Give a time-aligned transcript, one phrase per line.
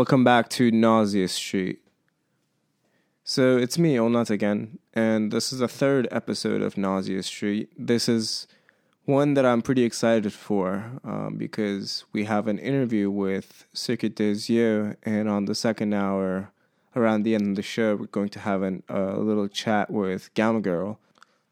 [0.00, 1.80] Welcome back to Nausea Street.
[3.22, 7.68] So it's me, Onat again, and this is the third episode of Nausea Street.
[7.76, 8.48] This is
[9.04, 14.50] one that I'm pretty excited for um, because we have an interview with Circuit des
[14.50, 16.50] Yeux, and on the second hour,
[16.96, 20.62] around the end of the show, we're going to have a little chat with Gamma
[20.62, 20.98] Girl.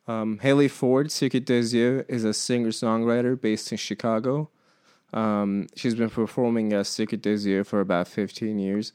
[0.06, 4.48] Um, Haley Fohr, Circuit des Yeux, is a singer songwriter based in Chicago.
[5.12, 7.22] Um, she's been performing as Circuit
[7.66, 8.92] for about 15 years.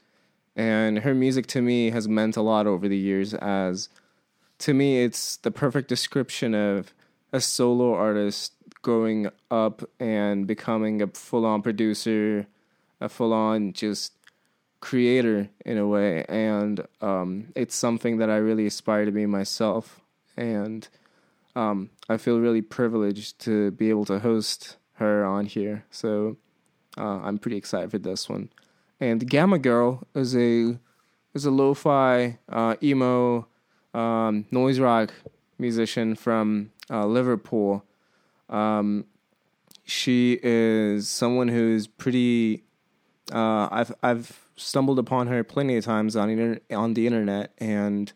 [0.56, 3.90] And her music to me has meant a lot over the years, as
[4.60, 6.94] to me, it's the perfect description of
[7.32, 12.46] a solo artist growing up and becoming a full on producer,
[13.02, 14.14] a full on just
[14.80, 16.24] creator in a way.
[16.30, 20.02] And um, it's something that I really aspire to be myself.
[20.38, 20.88] And
[21.56, 25.86] um, I feel really privileged to be able to host her on here.
[25.92, 26.38] So
[26.98, 28.50] uh, I'm pretty excited for this one.
[29.00, 30.78] And Gamma Girl is a
[31.34, 33.48] is a lo-fi uh, emo
[33.94, 35.14] um, noise rock
[35.58, 37.84] musician from uh, Liverpool.
[38.50, 39.06] Um,
[39.84, 42.64] she is someone who's pretty.
[43.32, 48.14] Uh, I've I've stumbled upon her plenty of times on inter- on the internet, and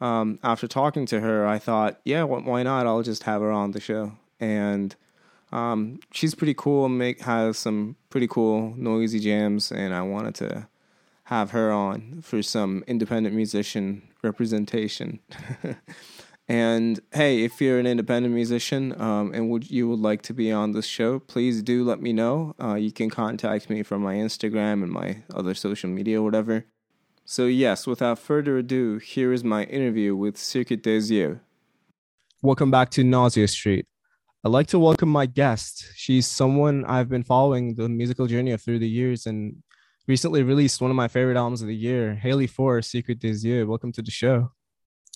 [0.00, 2.86] um, after talking to her, I thought, yeah, why not?
[2.86, 4.94] I'll just have her on the show, and
[5.52, 6.88] um, she's pretty cool.
[6.88, 10.68] Make has some pretty cool noisy jams, and I wanted to
[11.24, 15.20] have her on for some independent musician representation.
[16.48, 20.50] and hey, if you're an independent musician um, and would you would like to be
[20.50, 22.54] on this show, please do let me know.
[22.60, 26.64] Uh, you can contact me from my Instagram and my other social media, whatever.
[27.24, 31.40] So yes, without further ado, here is my interview with Circuit des Yeux.
[32.42, 33.86] Welcome back to Nausea Street.
[34.44, 35.92] I'd like to welcome my guest.
[35.94, 39.62] She's someone I've been following the musical journey of through the years and
[40.08, 43.68] recently released one of my favorite albums of the year, Haley Fohr, Circuit des Yeux.
[43.68, 44.50] Welcome to the show.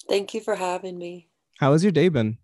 [0.09, 1.29] Thank you for having me.
[1.59, 2.39] How has your day been?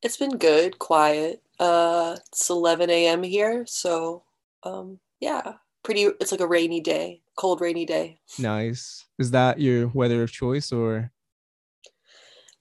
[0.00, 1.42] It's been good, quiet.
[1.58, 3.22] Uh, it's 11 a.m.
[3.22, 4.22] here, so
[4.62, 6.04] um, yeah, pretty.
[6.22, 8.18] It's like a rainy day, cold, rainy day.
[8.38, 9.04] Nice.
[9.18, 11.12] Is that your weather of choice, or?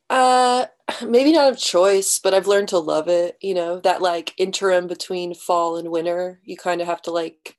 [0.10, 0.66] Uh,
[1.08, 3.38] maybe not of choice, but I've learned to love it.
[3.42, 7.56] You know, that like interim between fall and winter, you kind of have to like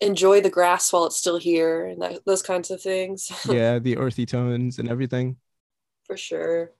[0.00, 3.30] enjoy the grass while it's still here and that, those kinds of things.
[3.48, 5.36] yeah, the earthy tones and everything.
[6.06, 6.72] For sure.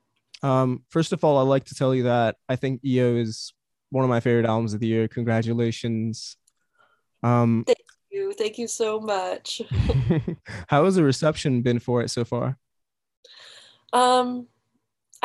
[0.43, 3.55] Um, first of all, I'd like to tell you that I think -io is
[3.91, 5.09] one of my favorite albums of the year.
[5.09, 6.37] Congratulations.
[7.23, 7.79] Um, Thank
[8.11, 8.33] you.
[8.33, 9.63] Thank you so much.
[10.69, 12.59] how has the reception been for it so far?
[13.93, 14.49] Um,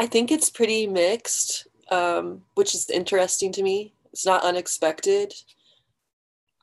[0.02, 3.94] I think it's pretty mixed, um, which is interesting to me.
[4.12, 5.32] It's not unexpected.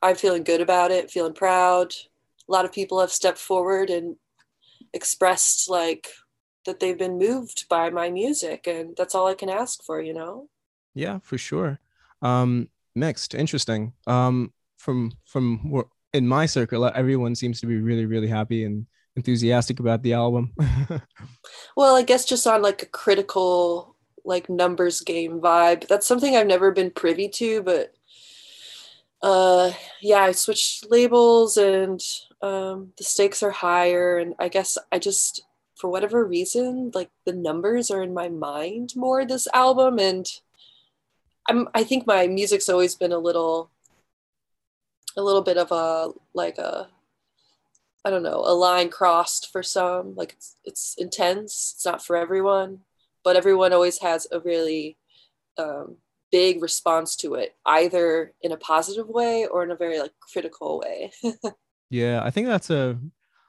[0.03, 1.95] I'm feeling good about it, feeling proud.
[2.49, 4.17] A lot of people have stepped forward and
[4.93, 6.09] expressed like
[6.67, 10.15] that they've been moved by my music, and that's all I can ask for, you
[10.15, 10.49] know.
[10.95, 11.79] Yeah, for sure.
[12.23, 13.93] Um, mixed, interesting.
[14.09, 19.81] Um, from from in my circle, everyone seems to be really, really happy and enthusiastic
[19.81, 20.53] about the album.
[21.77, 25.89] well, I guess just on like a critical like numbers game vibe.
[25.89, 27.95] That's something I've never been privy to, but
[29.23, 32.01] uh yeah, I switched labels and
[32.43, 35.43] um the stakes are higher and I guess I just
[35.75, 40.27] for whatever reason like the numbers are in my mind more this album and
[41.49, 43.71] I'm I think my music's always been a little
[45.17, 46.89] a little bit of a like a
[48.05, 50.15] I don't know, a line crossed for some.
[50.15, 51.75] Like it's it's intense.
[51.77, 52.81] It's not for everyone,
[53.25, 54.97] but everyone always has a really
[55.59, 55.97] um,
[56.31, 60.81] big response to it, either in a positive way or in a very like critical
[60.81, 61.13] way.
[61.91, 62.99] yeah, I think that's a,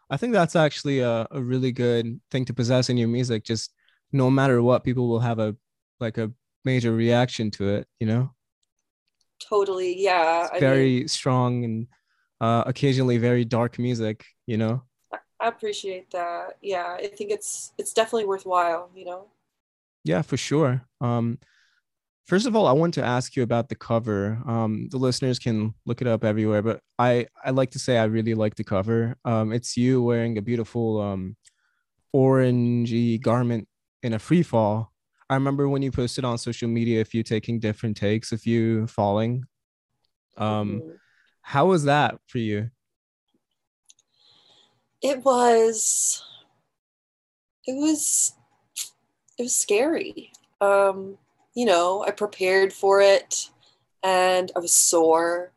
[0.09, 3.43] I think that's actually a, a really good thing to possess in your music.
[3.43, 3.71] Just
[4.11, 5.55] no matter what, people will have a
[5.99, 6.31] like a
[6.65, 7.87] major reaction to it.
[7.99, 8.33] You know.
[9.47, 10.01] Totally.
[10.01, 10.49] Yeah.
[10.59, 11.87] very mean, strong and
[12.41, 14.81] uh, occasionally very dark music you know?
[15.39, 16.57] I appreciate that.
[16.61, 19.27] Yeah i think it's it's definitely worthwhile you know?
[20.03, 20.83] Yeah for sure.
[21.01, 21.39] Um
[22.25, 24.41] first of all i want to ask you about the cover.
[24.45, 28.05] Um the listeners can look it up everywhere but i i like to say i
[28.05, 29.15] really like the cover.
[29.23, 31.35] Um it's you wearing a beautiful um
[32.15, 33.67] orangey garment
[34.01, 34.91] in a free fall.
[35.29, 38.87] I remember when you posted on social media if you taking different takes of you
[38.87, 39.45] falling.
[40.37, 40.95] Um mm-hmm
[41.49, 42.69] how was that for you?
[45.01, 46.23] It was
[47.65, 48.33] it was
[49.39, 50.31] it was scary.
[50.61, 51.17] Um,
[51.55, 53.49] you know, I prepared for it
[54.03, 55.51] and I was sore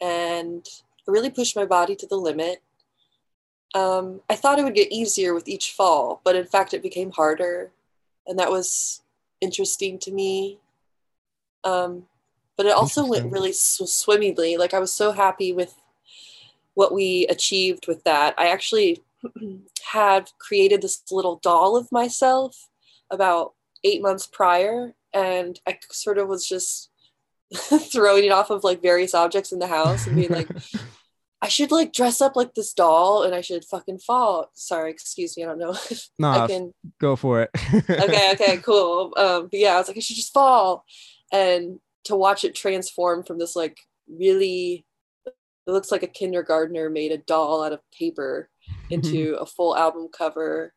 [0.00, 0.64] and
[1.08, 2.62] I really pushed my body to the limit.
[3.74, 7.10] Um, I thought it would get easier with each fall, but in fact, it became
[7.10, 7.72] harder.
[8.28, 9.02] And that was
[9.40, 10.60] interesting to me.
[11.64, 12.04] Um,
[12.56, 14.56] but it also went really sw- swimmingly.
[14.56, 15.74] Like I was so happy with
[16.74, 18.34] what we achieved with that.
[18.38, 19.02] I actually
[19.92, 22.68] had created this little doll of myself
[23.10, 23.52] about
[23.84, 26.90] eight months prior, and I sort of was just
[27.54, 30.48] throwing it off of like various objects in the house and being like,
[31.42, 34.50] I should like dress up like this doll and I should fucking fall.
[34.54, 35.42] Sorry, excuse me.
[35.42, 35.76] I don't know.
[36.18, 37.50] no, I can go for it.
[37.90, 39.12] okay, okay, cool.
[39.16, 40.84] Um, but yeah, I was like, I should just fall.
[41.32, 43.78] And to watch it transform from this like
[44.08, 44.84] really
[45.26, 48.48] it looks like a kindergartner made a doll out of paper
[48.90, 50.72] into a full album cover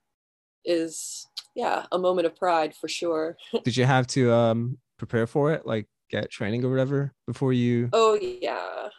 [0.64, 3.38] is yeah a moment of pride for sure.
[3.64, 7.90] Did you have to um prepare for it like get training or whatever before you
[7.94, 8.90] oh yeah.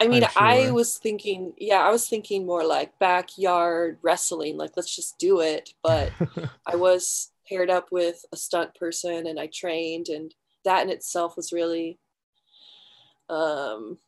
[0.00, 0.30] I mean sure.
[0.36, 5.40] i was thinking yeah i was thinking more like backyard wrestling like let's just do
[5.40, 5.70] it.
[5.82, 6.12] But
[6.66, 10.34] i was paired up with a stunt person and i trained and
[10.64, 11.98] that in itself was really
[13.28, 13.98] um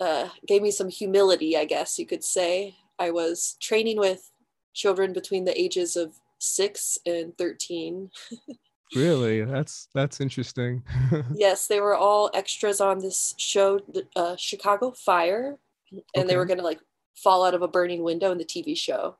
[0.00, 2.76] uh, gave me some humility, I guess you could say.
[2.98, 4.30] I was training with
[4.74, 8.10] children between the ages of six and 13.
[8.94, 9.44] really?
[9.44, 10.82] That's that's interesting.
[11.34, 13.80] yes, they were all extras on this show,
[14.14, 15.58] uh, Chicago Fire,
[15.90, 16.26] and okay.
[16.26, 16.80] they were going to like
[17.14, 19.16] fall out of a burning window in the TV show.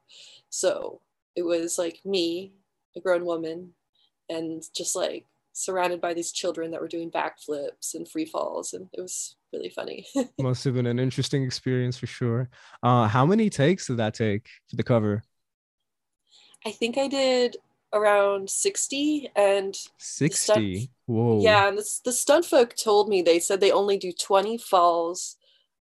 [0.51, 1.01] So
[1.35, 2.53] it was like me,
[2.97, 3.73] a grown woman,
[4.29, 5.25] and just like
[5.57, 9.71] surrounded by these children that were doing backflips and free falls and it was really
[9.71, 10.07] funny.
[10.39, 12.51] Must have been an interesting experience for sure.
[12.83, 15.23] Uh how many takes did that take for the cover?
[16.67, 17.57] I think i did
[17.93, 21.41] around 60 and 60 stunt, whoa.
[21.41, 25.37] Yeah and the, the stunt folk told me they said they only do 20 falls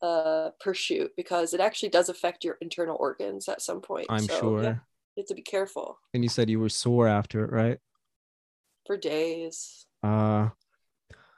[0.02, 4.06] uh per shoot because it actually does affect your internal organs at some point.
[4.08, 4.62] I'm so, sure.
[4.64, 4.78] yeah,
[5.14, 6.00] you have to be careful.
[6.12, 7.78] And you said you were sore after it right
[8.90, 9.86] for days.
[10.02, 10.48] Uh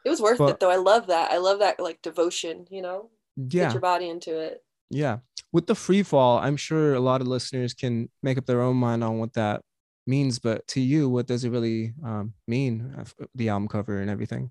[0.06, 0.70] it was worth but, it though.
[0.70, 1.30] I love that.
[1.30, 3.10] I love that like devotion, you know?
[3.36, 3.64] Yeah.
[3.64, 4.64] Get your body into it.
[4.88, 5.18] Yeah.
[5.52, 8.76] With the free fall, I'm sure a lot of listeners can make up their own
[8.76, 9.60] mind on what that
[10.06, 13.04] means, but to you, what does it really um, mean, uh,
[13.34, 14.50] the album cover and everything?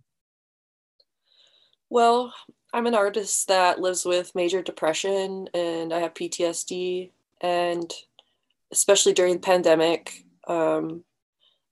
[1.90, 2.34] Well,
[2.72, 7.10] I'm an artist that lives with major depression and I have PTSD.
[7.42, 7.92] And
[8.72, 11.04] especially during the pandemic, um,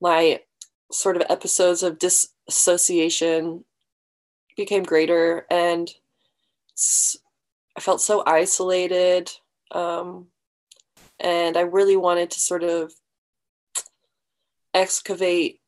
[0.02, 0.42] my
[0.91, 3.63] sort of episodes of disassociation
[4.57, 5.89] became greater and
[7.77, 9.31] I felt so isolated.
[9.71, 10.27] Um,
[11.19, 12.94] and I really wanted to sort of
[14.74, 15.59] excavate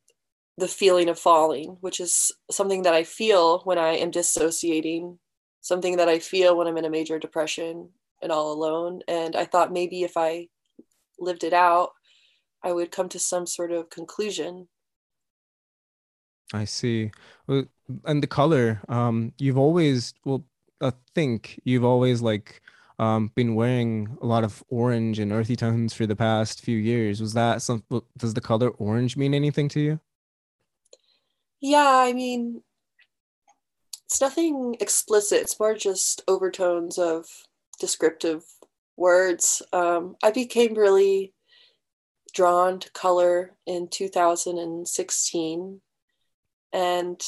[0.57, 5.19] the feeling of falling, which is something that I feel when I am dissociating,
[5.61, 7.89] something that I feel when I'm in a major depression
[8.21, 9.01] and all alone.
[9.07, 10.47] And I thought maybe if I
[11.19, 11.91] lived it out,
[12.63, 14.67] I would come to some sort of conclusion
[16.53, 17.11] I see.
[17.47, 20.45] And the color, um, you've always, well,
[20.81, 22.61] I think you've always like
[22.99, 27.21] um, been wearing a lot of orange and earthy tones for the past few years.
[27.21, 27.83] Was that some?
[28.17, 29.99] Does the color orange mean anything to you?
[31.59, 32.63] Yeah, I mean,
[34.05, 35.41] it's nothing explicit.
[35.41, 37.25] It's more just overtones of
[37.79, 38.43] descriptive
[38.97, 39.61] words.
[39.71, 41.33] Um, I became really
[42.33, 45.81] drawn to color in 2016
[46.73, 47.21] and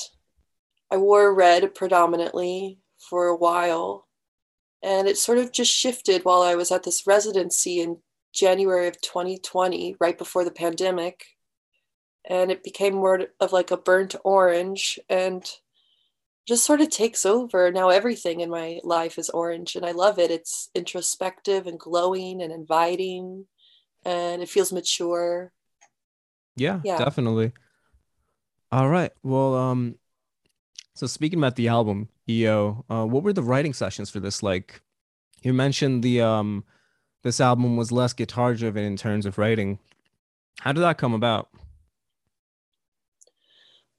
[0.92, 4.08] I wore red predominantly for a while.
[4.82, 7.98] And it sort of just shifted while I was at this residency in
[8.34, 11.26] January of 2020, right before the pandemic.
[12.30, 15.50] And it became more of like a burnt orange and
[16.48, 17.72] just sort of takes over.
[17.72, 20.32] Now everything in my life is orange and I love it.
[20.32, 23.46] It's introspective and glowing and inviting
[24.06, 25.52] and it feels mature.
[26.56, 26.98] Yeah, yeah.
[26.98, 27.54] definitely.
[28.74, 29.12] All right.
[29.22, 30.00] Well, um,
[30.96, 34.82] so speaking about the album, -io, uh, what were the writing sessions for this like?
[35.44, 36.66] You mentioned the um,
[37.22, 39.78] this album was less guitar driven in terms of writing.
[40.62, 41.50] How did that come about?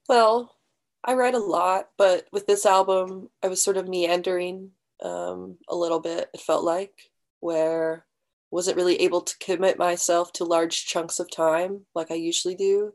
[0.08, 0.56] Well,
[1.04, 5.76] I write a lot, but with this album, I was sort of meandering um, a
[5.76, 6.30] little bit.
[6.34, 8.06] It felt like where
[8.50, 12.92] wasn't really able to commit myself to large chunks of time like I usually do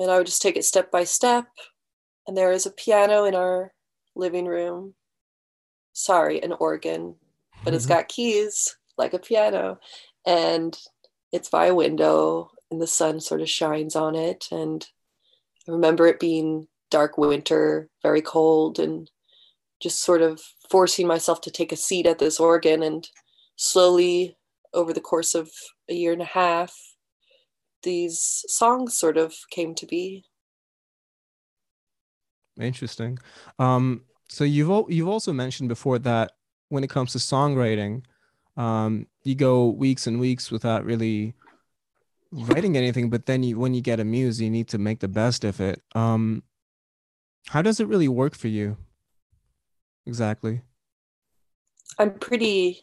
[0.00, 1.46] and I would just take it step by step.
[2.26, 3.72] And there is a piano in our
[4.16, 4.94] living room.
[5.92, 7.16] Sorry, an organ,
[7.64, 7.94] but it's mm-hmm.
[7.94, 9.78] got keys like a piano.
[10.26, 10.76] And
[11.32, 14.46] it's by a window, and the sun sort of shines on it.
[14.50, 14.86] And
[15.68, 19.10] I remember it being dark winter, very cold, and
[19.80, 20.40] just sort of
[20.70, 23.08] forcing myself to take a seat at this organ and
[23.56, 24.36] slowly
[24.72, 25.50] over the course of
[25.88, 26.74] a year and a half
[27.82, 30.24] these songs sort of came to be.
[32.58, 33.18] Interesting.
[33.58, 36.32] Um so you've you've also mentioned before that
[36.68, 38.04] when it comes to songwriting
[38.56, 41.34] um you go weeks and weeks without really
[42.32, 45.08] writing anything but then you when you get a muse you need to make the
[45.08, 45.82] best of it.
[45.94, 46.42] Um
[47.48, 48.76] how does it really work for you?
[50.06, 50.62] Exactly.
[51.98, 52.82] I'm pretty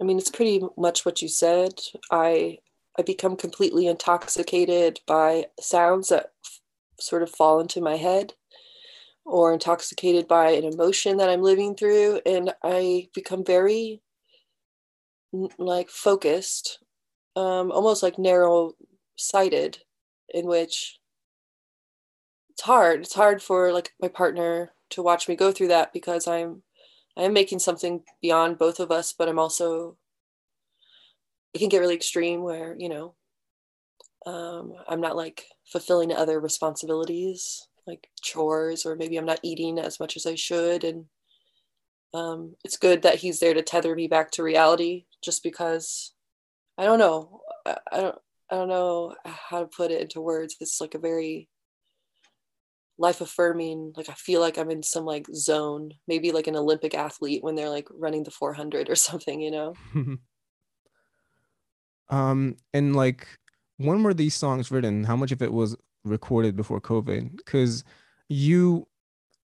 [0.00, 1.80] i mean it's pretty much what you said.
[2.10, 2.58] I
[2.98, 6.60] i become completely intoxicated by sounds that f-
[7.00, 8.34] sort of fall into my head
[9.24, 14.00] or intoxicated by an emotion that i'm living through and i become very
[15.58, 16.78] like focused
[17.34, 18.72] um, almost like narrow
[19.16, 19.78] sighted
[20.32, 20.98] in which
[22.50, 23.00] it's hard.
[23.00, 26.62] It's hard for like my partner to watch me go through that because i'm
[27.16, 29.96] i am making something beyond both of us but i'm also
[31.56, 33.14] it can get really extreme where you know
[34.26, 39.98] um, i'm not like fulfilling other responsibilities like chores or maybe i'm not eating as
[39.98, 40.84] much as i should.
[40.84, 41.06] And
[42.12, 46.12] um, it's good that he's there to tether me back to reality just because
[46.76, 48.18] i don't know I, I don't
[48.50, 50.56] i don't know how to put it into words.
[50.60, 51.48] It's like a very
[52.98, 56.94] life affirming like i feel like i'm in some like zone maybe like an olympic
[56.94, 59.74] athlete when they're like running the 400 or something you know
[62.10, 63.26] um and like
[63.78, 65.04] when were these songs written?
[65.04, 67.36] How much of it was recorded before covid?
[67.36, 67.84] Because
[68.28, 68.86] you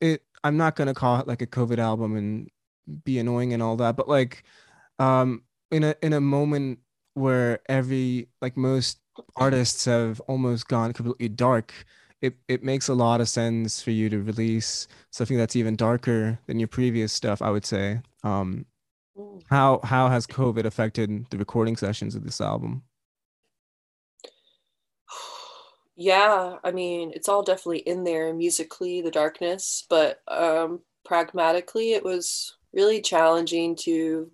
[0.02, 2.50] it i'm not gonna call it like a covid album and
[3.04, 4.44] be annoying and all that but like
[5.00, 6.80] um in a in a moment
[7.14, 9.00] where every like most
[9.36, 11.74] artists have almost gone completely dark
[12.22, 16.40] it it makes a lot of sense for you to release something that's even darker
[16.48, 18.02] than your previous stuff i would say.
[18.24, 18.66] Um
[19.50, 22.84] how how has covid affected the recording sessions of this album
[25.96, 32.04] yeah i mean it's all definitely in there musically the darkness but um pragmatically it
[32.04, 34.30] was really challenging to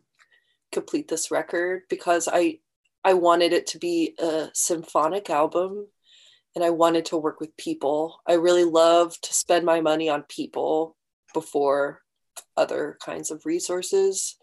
[0.71, 2.57] complete this record because i
[3.05, 5.87] i wanted it to be a symphonic album
[6.55, 8.21] and I wanted to work with people.
[8.27, 10.95] I really love to spend my money on people
[11.33, 12.01] before
[12.55, 14.35] other kinds of resources.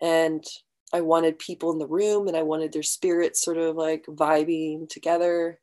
[0.00, 0.44] And
[0.92, 4.88] I wanted people in the room and I wanted their spirits sort of like vibing
[4.88, 5.60] together.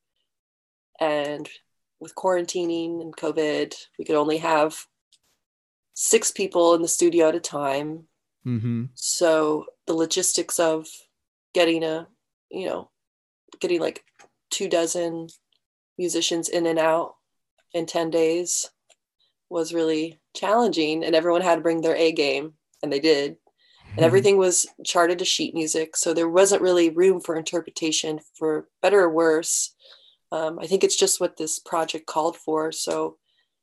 [0.99, 1.49] And
[1.99, 4.77] with quarantining and COVID, we could only have
[5.93, 8.07] six people in the studio at a time.
[8.45, 8.85] Mm-hmm.
[8.93, 10.87] So the logistics of
[11.53, 12.07] getting a,
[12.51, 12.91] you know,
[13.59, 14.03] getting like
[14.51, 15.27] two dozen
[15.97, 17.15] musicians in and out
[17.73, 18.69] in 10 days
[19.49, 23.37] was really challenging and everyone had to bring their A game and they did.
[23.95, 24.05] And mm-hmm.
[24.05, 25.95] everything was charted to sheet music.
[25.95, 29.73] So there wasn't really room for interpretation for better or worse.
[30.31, 32.71] Um, I think it's just what this project called for.
[32.71, 33.17] So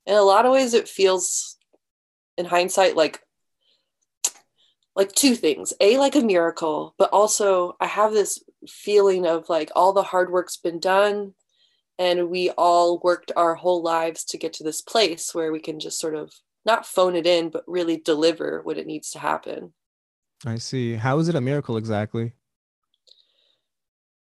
[0.07, 1.57] in a lot of ways it feels
[2.37, 3.21] in hindsight like
[4.95, 9.71] like two things a like a miracle but also i have this feeling of like
[9.75, 11.35] all the hard work's been done
[11.99, 15.79] and we all worked our whole lives to get to this place where we can
[15.79, 16.33] just sort of
[16.65, 19.73] not phone it in but really deliver what it needs to happen
[20.47, 20.95] i see.
[20.95, 22.33] How is it a miracle exactly?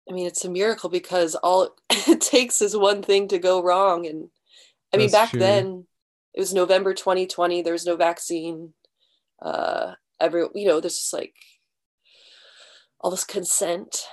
[0.10, 4.06] I mean it's a miracle because all it takes is one thing to go wrong.
[4.06, 4.30] And
[4.94, 5.40] i mean back true.
[5.40, 5.86] then
[6.34, 8.74] it was november 2020 there was no vaccine.
[9.42, 11.36] Uh every you know there's just like
[13.00, 14.08] all this consent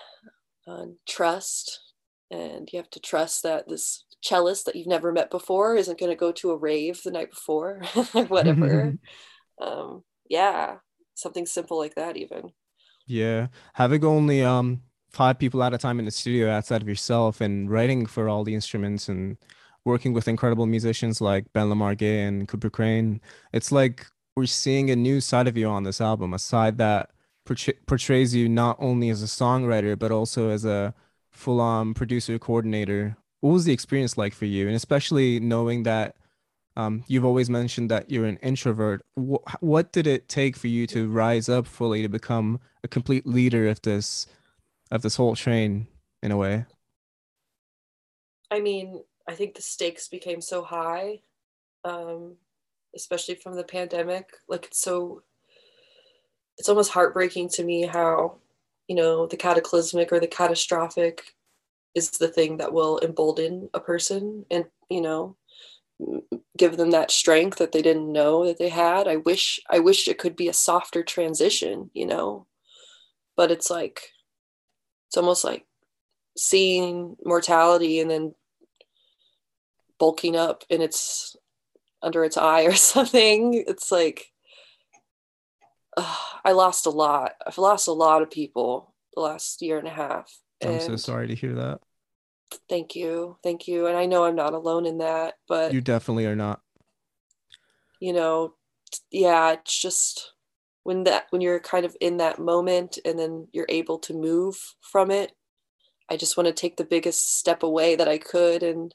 [0.66, 1.80] and trust.
[2.30, 6.10] And you have to trust that this cellist that you've never met before isn't going
[6.10, 7.82] to go to a rave the night before
[8.14, 8.94] or whatever.
[9.60, 10.78] Um, yeah
[11.14, 12.50] something simple like that even
[13.06, 17.40] yeah having only um five people at a time in the studio outside of yourself
[17.40, 19.36] and writing for all the instruments and
[19.84, 23.20] working with incredible musicians like Ben Lamar Gay and Cooper Crain
[23.52, 27.10] it's like we're seeing a new side of you on this album a side that
[27.86, 30.94] portrays you not only as a songwriter but also as a
[31.32, 33.16] full on producer coordinator.
[33.40, 34.66] What was the experience like for you?
[34.66, 36.16] And especially knowing that
[36.76, 39.02] um, you've always mentioned that you're an introvert.
[39.14, 43.26] What, what did it take for you to rise up fully to become a complete
[43.26, 44.26] leader of this
[44.90, 45.86] of this whole train
[46.22, 46.66] in a way?
[48.50, 51.20] I mean, I think the stakes became so high,
[51.84, 52.34] um,
[52.94, 54.30] especially from the pandemic.
[54.48, 55.22] Like it's so,
[56.58, 58.36] it's almost heartbreaking to me how
[58.88, 61.34] you know the cataclysmic or the catastrophic
[61.94, 65.36] is the thing that will embolden a person and you know
[66.56, 69.08] give them that strength that they didn't know that they had.
[69.08, 72.46] I wish I wish it could be a softer transition, you know.
[73.36, 74.02] But it's like
[75.08, 75.66] it's almost like
[76.36, 78.34] seeing mortality and then
[79.98, 81.36] bulking up and it's
[82.02, 83.54] under its eye or something.
[83.54, 84.26] It's like
[85.96, 87.32] uh, I lost a lot.
[87.46, 90.32] I've lost a lot of people the last year and a half.
[90.64, 91.80] I'm so sorry to hear that.
[92.68, 93.36] Thank you.
[93.42, 93.86] Thank you.
[93.86, 96.60] And I know I'm not alone in that, but you definitely are not.
[98.00, 98.54] You know,
[99.10, 100.32] yeah, it's just
[100.84, 104.74] when that when you're kind of in that moment and then you're able to move
[104.80, 105.32] from it.
[106.10, 108.94] I just want to take the biggest step away that I could and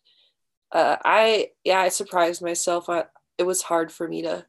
[0.72, 2.90] uh, I yeah, I surprised myself.
[2.90, 3.06] I,
[3.38, 4.46] it was hard for me to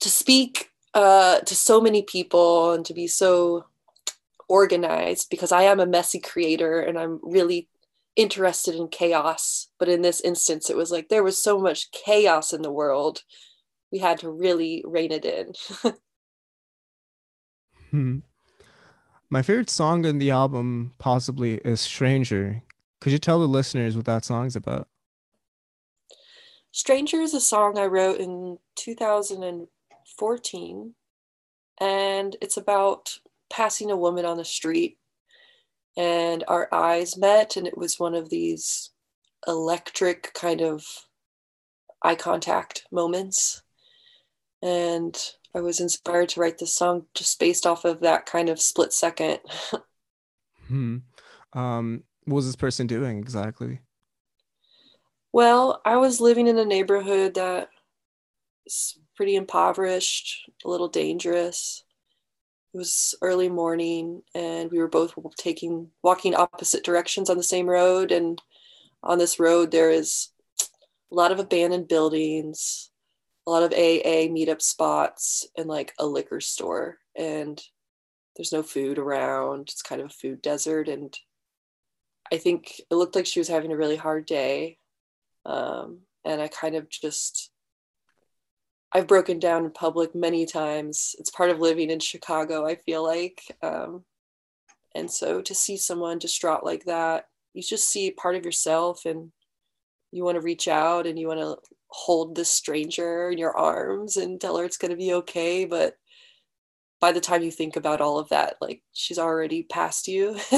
[0.00, 3.66] to speak uh, to so many people and to be so
[4.48, 7.68] organized because I am a messy creator and I'm really
[8.14, 9.68] interested in chaos.
[9.78, 13.22] But in this instance, it was like there was so much chaos in the world.
[13.92, 15.52] We had to really rein it in.
[17.90, 18.18] hmm.
[19.28, 22.62] My favorite song in the album possibly is Stranger.
[23.00, 24.88] Could you tell the listeners what that song's about?
[26.72, 30.94] Stranger is a song I wrote in 2014,
[31.80, 33.18] and it's about
[33.50, 34.98] passing a woman on the street
[35.96, 38.90] and our eyes met and it was one of these
[39.46, 40.84] electric kind of
[42.02, 43.62] eye contact moments.
[44.62, 45.16] And
[45.54, 48.92] i was inspired to write this song just based off of that kind of split
[48.92, 49.40] second.
[50.68, 50.96] Hmm.
[51.52, 53.80] um, what was this person doing exactly?
[55.32, 57.68] Well i was living in a neighborhood that
[58.66, 61.84] is pretty impoverished a little dangerous
[62.76, 67.66] it was early morning and we were both taking walking opposite directions on the same
[67.66, 68.42] road and
[69.02, 70.28] on this road there is
[70.60, 72.90] a lot of abandoned buildings
[73.46, 77.62] a lot of aa meetup spots and like a liquor store and
[78.36, 79.70] there's no food around.
[79.70, 81.16] It's kind of a food desert and
[82.30, 84.76] i think it looked like she was having a really hard day
[85.46, 87.50] um, and i kind of just
[88.92, 91.14] I've broken down in public many times.
[91.18, 93.42] It's part of living in Chicago, I feel like.
[93.62, 94.04] Um,
[94.94, 99.32] and so to see someone distraught like that, you just see part of yourself and
[100.12, 101.56] you want to reach out and you want to
[101.88, 105.64] hold this stranger in your arms and tell her it's going to be okay.
[105.64, 105.96] But
[107.00, 110.38] by the time you think about all of that, like she's already past you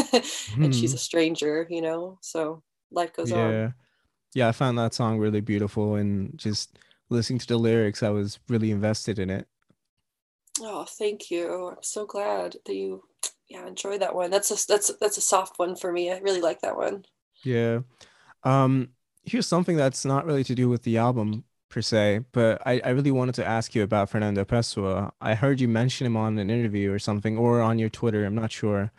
[0.61, 0.97] and she's hmm.
[0.97, 2.19] a stranger, you know?
[2.21, 3.39] So life goes yeah.
[3.39, 3.53] on.
[3.53, 3.71] Yeah.
[4.35, 4.49] Yeah.
[4.49, 6.79] I found that song really beautiful and just
[7.11, 9.49] listening to the lyrics, I was really invested in it.
[10.61, 11.69] Oh, thank you.
[11.69, 13.05] I'm so glad that you
[13.49, 14.31] yeah, enjoy that one.
[14.31, 16.13] That's a that's that's a soft one for me.
[16.13, 17.05] I really like that one.
[17.45, 17.81] Yeah.
[18.45, 18.91] Um
[19.25, 22.91] here's something that's not really to do with the album per se, but I, I
[22.91, 25.13] really wanted to ask you about Fernando Pessoa.
[25.21, 28.35] I heard you mention him on an interview or something or on your Twitter, I'm
[28.35, 28.93] not sure.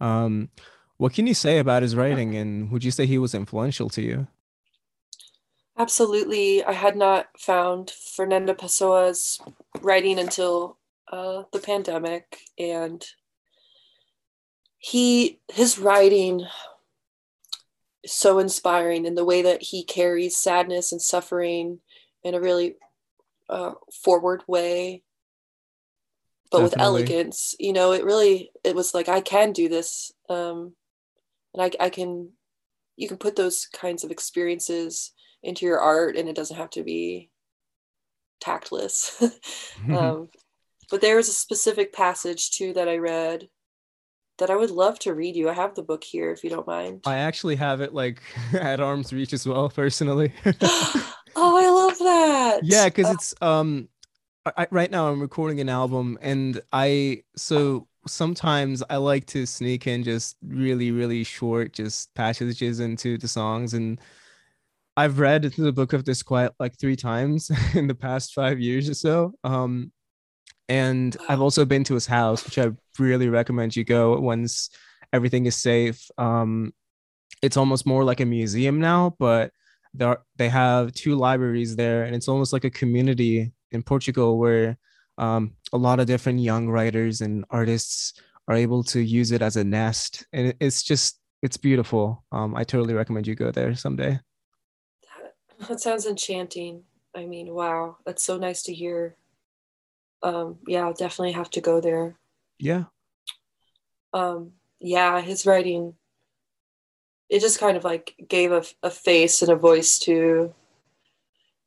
[0.00, 0.50] Um
[0.98, 4.02] what can you say about his writing and would you say he was influential to
[4.02, 4.28] you?
[5.78, 6.64] Absolutely.
[6.64, 9.38] I had not found Fernando Pessoa's
[9.82, 10.78] writing until
[11.12, 13.04] uh, the pandemic, and
[14.78, 16.46] he his writing
[18.02, 21.80] is so inspiring in the way that he carries sadness and suffering
[22.24, 22.76] in a really
[23.50, 25.02] uh, forward way,
[26.50, 27.02] but Definitely.
[27.02, 27.54] with elegance.
[27.60, 30.74] You know, it really it was like I can do this, um,
[31.52, 32.30] and I I can
[32.96, 35.12] you can put those kinds of experiences
[35.42, 37.30] into your art and it doesn't have to be
[38.40, 39.22] tactless.
[39.92, 40.28] Um,
[40.90, 43.48] but there was a specific passage too that i read
[44.38, 45.48] that i would love to read you.
[45.48, 47.02] I have the book here if you don't mind.
[47.06, 48.22] I actually have it like
[48.52, 50.32] at arm's reach as well personally.
[51.38, 52.64] Oh i love that.
[52.64, 53.88] Yeah because uh, it's um
[54.56, 59.86] I, right now i'm recording an album and i so sometimes i like to sneak
[59.86, 64.00] in just really really short just passages into the songs and
[64.96, 68.94] I've read the book of disquiet like three times in the past five years or
[68.94, 69.34] so.
[69.44, 69.92] Um,
[70.68, 74.70] and I've also been to his house, which I really recommend you go once
[75.12, 76.10] everything is safe.
[76.18, 76.72] Um,
[77.42, 79.52] it's almost more like a museum now, but
[79.94, 84.76] there they have two libraries there, and it's almost like a community in Portugal where
[85.18, 88.14] um, a lot of different young writers and artists
[88.48, 92.24] are able to use it as a nest, and it's just it's beautiful.
[92.32, 94.18] Um, I totally recommend you go there someday.
[95.68, 96.84] That sounds enchanting.
[97.14, 99.16] I mean, wow, that's so nice to hear.
[100.22, 102.16] Um, yeah, I'll definitely have to go there.
[102.58, 102.84] Yeah.
[104.12, 105.94] Um, yeah, his writing,
[107.28, 110.54] it just kind of like gave a, a face and a voice to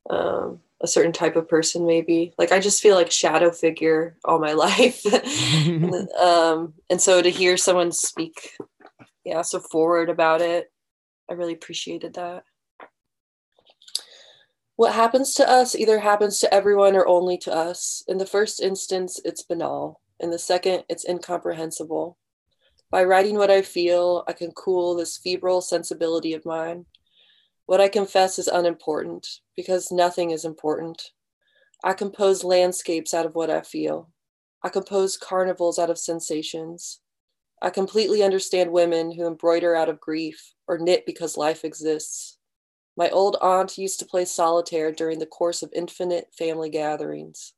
[0.08, 4.38] um, a certain type of person maybe like i just feel like shadow figure all
[4.38, 5.04] my life
[6.20, 8.56] um, and so to hear someone speak
[9.24, 10.72] yeah so forward about it
[11.28, 12.44] i really appreciated that
[14.80, 18.60] what happens to us either happens to everyone or only to us in the first
[18.60, 22.16] instance it's banal in the second it's incomprehensible
[22.90, 26.86] by writing what i feel i can cool this febrile sensibility of mine
[27.70, 31.12] what I confess is unimportant because nothing is important.
[31.84, 34.10] I compose landscapes out of what I feel.
[34.64, 36.98] I compose carnivals out of sensations.
[37.62, 42.39] I completely understand women who embroider out of grief or knit because life exists.
[42.96, 47.54] My old aunt used to play solitaire during the course of infinite family gatherings.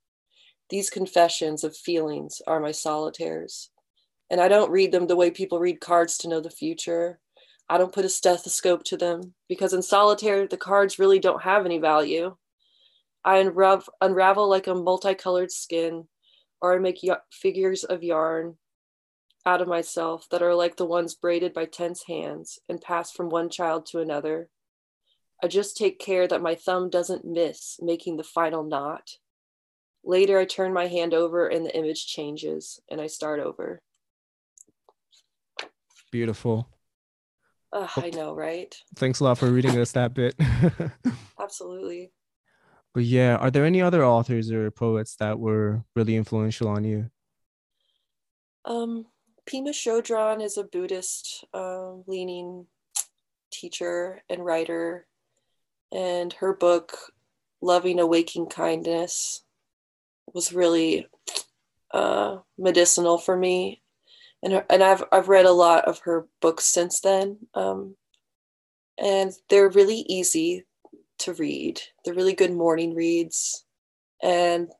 [0.70, 3.70] These confessions of feelings are my solitaires.
[4.30, 7.20] And I don't read them the way people read cards to know the future.
[7.68, 11.66] I don't put a stethoscope to them because in solitaire, the cards really don't have
[11.66, 12.36] any value.
[13.24, 16.08] I unrav- unravel like a multicolored skin,
[16.60, 18.56] or I make y- figures of yarn
[19.44, 23.28] out of myself that are like the ones braided by tense hands and passed from
[23.28, 24.48] one child to another.
[25.42, 29.16] I just take care that my thumb doesn't miss making the final knot.
[30.04, 33.82] Later, I turn my hand over and the image changes and I start over.
[36.12, 36.68] Beautiful.
[37.72, 38.76] Ugh, I know, right?
[38.96, 40.34] Thanks a lot for reading us that bit.
[41.40, 42.12] Absolutely.
[42.94, 47.10] But yeah, are there any other authors or poets that were really influential on you?
[48.64, 49.06] Um,
[49.46, 52.66] Pema Chodron is a Buddhist um, leaning
[53.50, 55.06] teacher and writer,
[55.92, 56.96] and her book,
[57.60, 59.44] Loving a Waking Kindness,
[60.34, 61.06] was really
[61.92, 63.82] uh, medicinal for me
[64.42, 67.96] and her, and I've I've read a lot of her books since then, um,
[68.98, 70.64] and they're really easy
[71.20, 71.80] to read.
[72.04, 73.64] They're really good morning reads,
[74.22, 74.70] and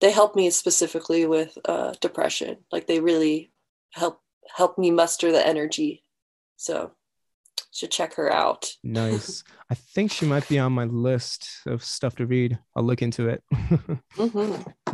[0.00, 2.58] they help me specifically with uh, depression.
[2.72, 3.52] Like they really
[3.92, 4.20] help
[4.56, 6.02] help me muster the energy.
[6.56, 6.92] So
[7.72, 8.72] should check her out.
[8.82, 9.44] nice.
[9.70, 12.58] I think she might be on my list of stuff to read.
[12.74, 13.42] I'll look into it.
[13.54, 14.92] mm-hmm.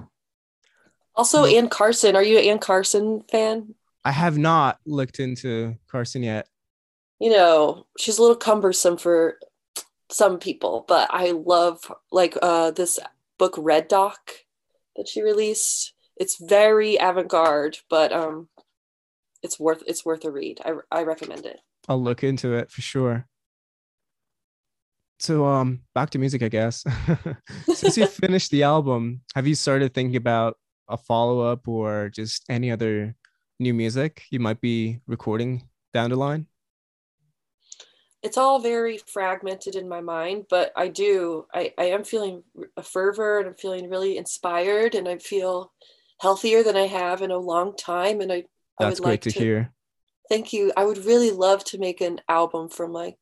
[1.15, 2.15] Also, Anne Carson.
[2.15, 3.75] Are you an Anne Carson fan?
[4.05, 6.47] I have not looked into Carson yet.
[7.19, 9.39] You know, she's a little cumbersome for
[10.11, 11.81] some people, but I love
[12.13, 12.99] like uh, this
[13.39, 14.19] book Red Doc
[14.97, 15.95] that she released.
[16.17, 18.49] It's very avant-garde, but um,
[19.43, 20.61] it's worth it's worth a read.
[20.65, 21.61] I I recommend it.
[21.89, 23.27] I'll look into it for sure.
[25.19, 26.85] So um back to music, I guess.
[27.73, 30.57] Since you finished the album, have you started thinking about
[30.89, 33.15] a follow up or just any other
[33.59, 36.47] new music you might be recording down the line?
[38.23, 41.47] It's all very fragmented in my mind, but I do.
[41.55, 42.43] I, I am feeling
[42.77, 45.73] a fervor and I'm feeling really inspired and I feel
[46.21, 48.21] healthier than I have in a long time.
[48.21, 48.45] And I,
[48.81, 49.73] That's I would great like to, to hear.
[50.29, 50.73] Thank you.
[50.77, 53.17] I would really love to make an album from like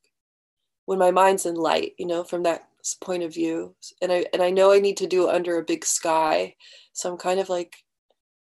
[0.87, 2.69] when my mind's in light, you know, from that
[3.01, 3.75] point of view.
[4.03, 6.55] And i and i know i need to do it under a big sky.
[6.93, 7.77] So i'm kind of like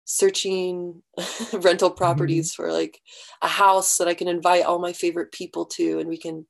[0.06, 1.02] searching
[1.54, 2.64] rental properties mm-hmm.
[2.64, 3.00] for like
[3.42, 6.46] a house that i can invite all my favorite people to and we can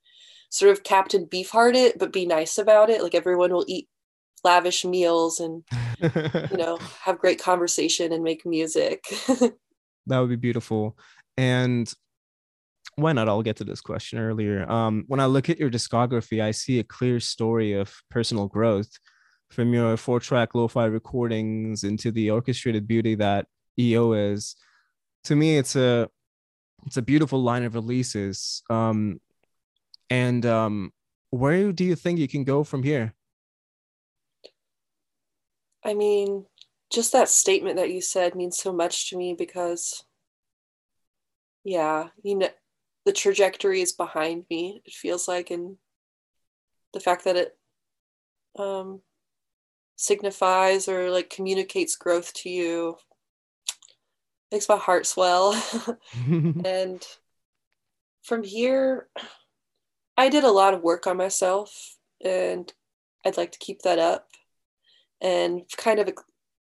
[0.52, 3.02] sort of captain beefheart it but be nice about it.
[3.02, 3.88] Like everyone will eat
[4.44, 5.64] lavish meals and
[6.02, 9.04] you know have great conversation and make music.
[10.08, 10.98] That would be beautiful
[11.38, 11.92] and
[12.96, 13.30] why not?
[13.30, 14.70] I'll get to this question earlier.
[14.70, 18.92] Um, when I look at your discography, I see a clear story of personal growth
[19.50, 24.56] from your four track lo fi recordings into the orchestrated beauty that -io is.
[25.26, 26.10] To me, it's a
[26.86, 28.64] it's a beautiful line of releases.
[28.70, 29.20] Um,
[30.10, 30.92] and um,
[31.30, 33.14] where do you think you can go from here?
[35.84, 36.46] I mean,
[36.92, 40.04] just that statement that you said means so much to me because,
[41.64, 42.50] yeah, you know,
[43.06, 45.78] the trajectory is behind me it feels like and
[46.94, 47.58] the fact that it
[48.60, 49.02] um,
[49.96, 52.98] signifies or like communicates growth to you
[54.52, 55.56] makes my heart swell.
[56.66, 57.02] And
[58.24, 59.08] from here
[60.18, 62.72] i did a lot of work on myself and
[63.26, 64.28] i'd like to keep that up.
[65.22, 66.10] And kind of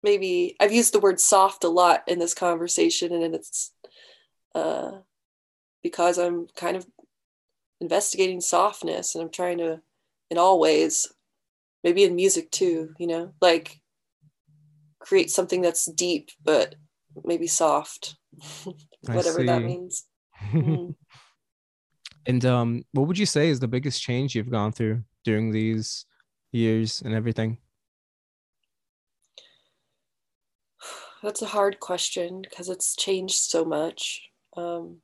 [0.03, 3.73] maybe i've used the word soft a lot in this conversation and it's
[4.55, 4.93] uh,
[5.83, 6.87] because I'm kind of
[7.81, 9.81] investigating softness and I'm trying to,
[10.31, 11.13] in all ways,
[11.83, 13.81] maybe in music too, you know, like
[15.01, 16.77] create something that's deep but
[17.25, 18.17] maybe soft,
[19.07, 20.07] whatever that means.
[20.51, 20.97] Mm.
[22.27, 26.05] and um, what would you say is the biggest change you've gone through during these
[26.51, 27.59] years and everything?
[31.23, 34.32] That's a hard question because it's changed so much.
[34.57, 34.99] Um,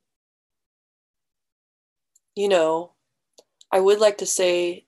[2.35, 2.93] you know,
[3.71, 4.85] I would like to say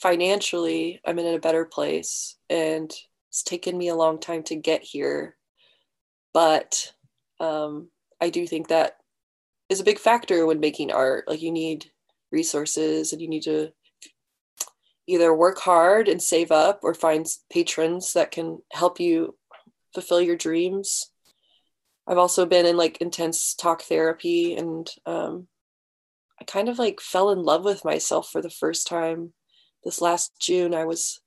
[0.00, 2.92] financially, I'm in a better place and
[3.28, 5.36] it's taken me a long time to get here.
[6.32, 6.92] But
[7.40, 7.90] um,
[8.20, 8.96] I do think that
[9.68, 11.28] is a big factor when making art.
[11.28, 11.90] Like, you need
[12.30, 13.72] resources and you need to
[15.06, 19.34] either work hard and save up or find patrons that can help you
[19.94, 21.10] fulfill your dreams.
[22.08, 25.46] I've also been in like intense talk therapy and um,
[26.40, 29.34] I kind of like fell in love with myself for the first time
[29.84, 30.72] this last June.
[30.74, 31.20] I was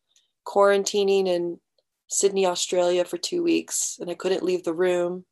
[0.46, 1.60] quarantining in
[2.08, 5.26] Sydney, Australia for two weeks and I couldn't leave the room.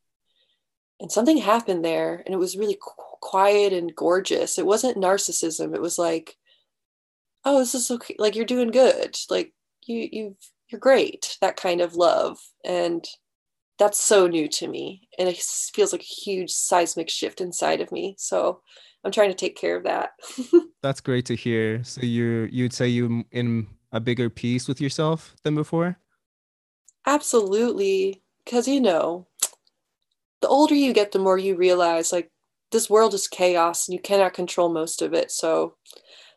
[1.00, 4.56] And something happened there and it was really qu- quiet and gorgeous.
[4.56, 5.74] It wasn't narcissism.
[5.74, 6.36] It was like,
[7.44, 8.14] oh, this is okay.
[8.20, 9.16] Like you're doing good.
[9.28, 9.52] Like
[9.84, 10.36] you, you,
[10.68, 11.38] you're great.
[11.40, 12.38] That kind of love.
[12.64, 13.04] And
[13.80, 15.36] that's so new to me and it
[15.74, 18.60] feels like a huge seismic shift inside of me so
[19.04, 20.10] i'm trying to take care of that.
[20.82, 21.84] That's great to hear.
[21.84, 25.98] So you you'd say you're in a bigger peace with yourself than before?
[27.06, 29.26] Absolutely because you know
[30.40, 32.30] the older you get the more you realize like
[32.72, 35.74] this world is chaos and you cannot control most of it so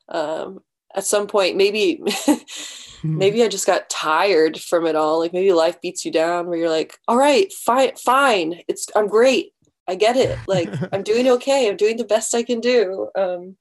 [0.10, 0.60] um,
[0.96, 2.02] at some point maybe
[3.04, 5.20] maybe I just got tired from it all.
[5.20, 8.62] Like maybe life beats you down where you're like, all right, fine, fine.
[8.68, 9.54] It's I'm great.
[9.88, 10.38] I get it.
[10.48, 11.70] Like I'm doing okay.
[11.70, 13.10] I'm doing the best I can do.
[13.16, 13.58] Um,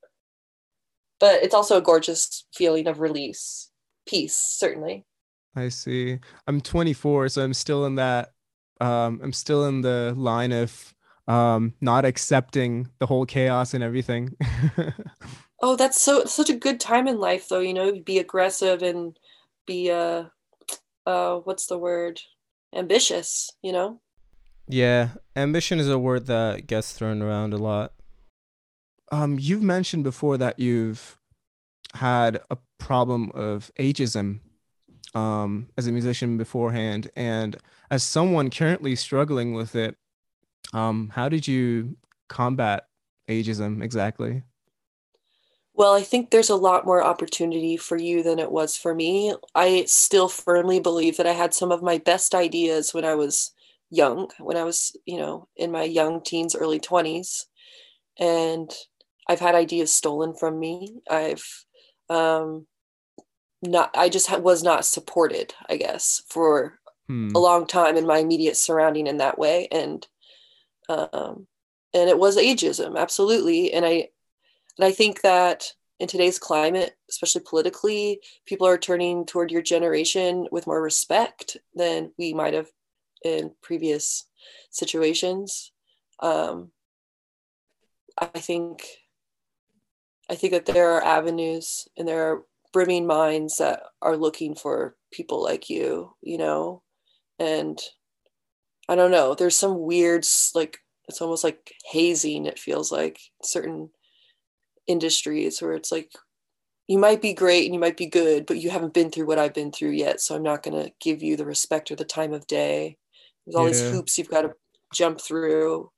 [1.19, 3.71] but it's also a gorgeous feeling of release,
[4.09, 5.05] peace, certainly.
[5.55, 6.19] I see.
[6.47, 8.31] I'm 24, so I'm still in that.
[8.81, 10.95] Um, I'm still in the line of
[11.29, 14.37] um, not accepting the whole chaos and everything.
[15.63, 17.61] oh, that's so such a good time in life, though.
[17.61, 19.19] You know, be aggressive and
[19.67, 20.25] be uh
[21.07, 22.21] uh what's the word?
[22.75, 24.01] Ambitious you know?
[24.69, 27.93] Yeah ambition is a word that gets thrown around a lot.
[29.11, 31.19] Um you've mentioned before that you've
[31.95, 34.41] had a problem of ageism
[35.15, 37.57] um as a musician beforehand and
[37.91, 39.97] as someone currently struggling with it
[40.73, 41.97] um how did you
[42.29, 42.87] combat
[43.29, 44.43] ageism exactly
[45.75, 49.35] well, I think there's a lot more opportunity for you than it was for me.
[49.55, 53.53] I still firmly believe that I had some of my best ideas when I was
[53.91, 57.45] young, when I was, you know, in my young teens, early 20s.
[58.19, 58.71] And
[59.29, 61.01] I've had ideas stolen from me.
[61.09, 61.65] I've
[62.11, 62.67] um
[63.63, 67.31] not I just was not supported, I guess, for hmm.
[67.35, 70.07] a long time in my immediate surrounding in that way and
[70.89, 71.47] um
[71.95, 73.73] and it was ageism, absolutely.
[73.73, 74.09] And I
[74.79, 80.49] and I think that in today's climate, especially politically, people are turning toward your generation
[80.51, 82.71] with more respect than we might have
[83.25, 84.27] in previous
[84.71, 85.71] situations.
[86.21, 86.73] Um,
[88.19, 88.85] I think
[90.29, 94.97] I think that there are avenues and there are brimming minds that are looking for
[95.13, 96.83] people like you, you know,
[97.39, 97.79] and
[98.89, 99.35] I don't know.
[99.35, 102.47] There's some weird like it's almost like hazing.
[102.47, 103.91] It feels like certain
[104.87, 106.11] industries where it's like
[106.89, 109.39] you might be great and you might be good, but you haven't been through what
[109.39, 110.21] I've been through yet.
[110.21, 112.97] So I'm not going to give you the respect or the time of day.
[113.47, 113.73] There's all yeah.
[113.73, 114.53] these hoops you've got to
[114.93, 115.91] jump through.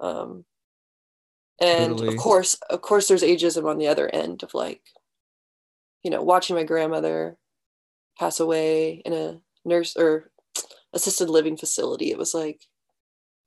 [0.00, 0.44] Um,
[1.60, 2.08] and totally.
[2.08, 4.80] of course, of course, there's ageism on the other end of like,
[6.02, 7.36] you know, watching my grandmother
[8.18, 10.30] pass away in a nurse or
[10.94, 12.10] assisted living facility.
[12.10, 12.62] It was like,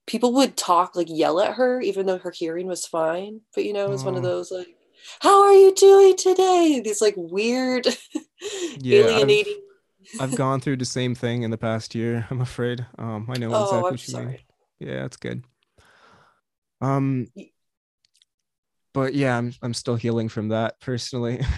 [0.05, 3.73] people would talk like yell at her even though her hearing was fine but you
[3.73, 4.05] know it was oh.
[4.05, 4.27] one of oh.
[4.27, 4.67] those like
[5.19, 6.81] how are you doing today?
[6.83, 7.87] These like weird
[8.79, 9.61] yeah, alienating
[10.19, 12.85] I've, I've, gone through the same thing in the past year i'm afraid.
[12.97, 14.39] Um i know oh, exactly I'm what you mean.
[14.79, 15.43] yeah that's good.
[16.81, 17.27] Um
[18.93, 21.41] but yeah i'm i'm still healing from that personally.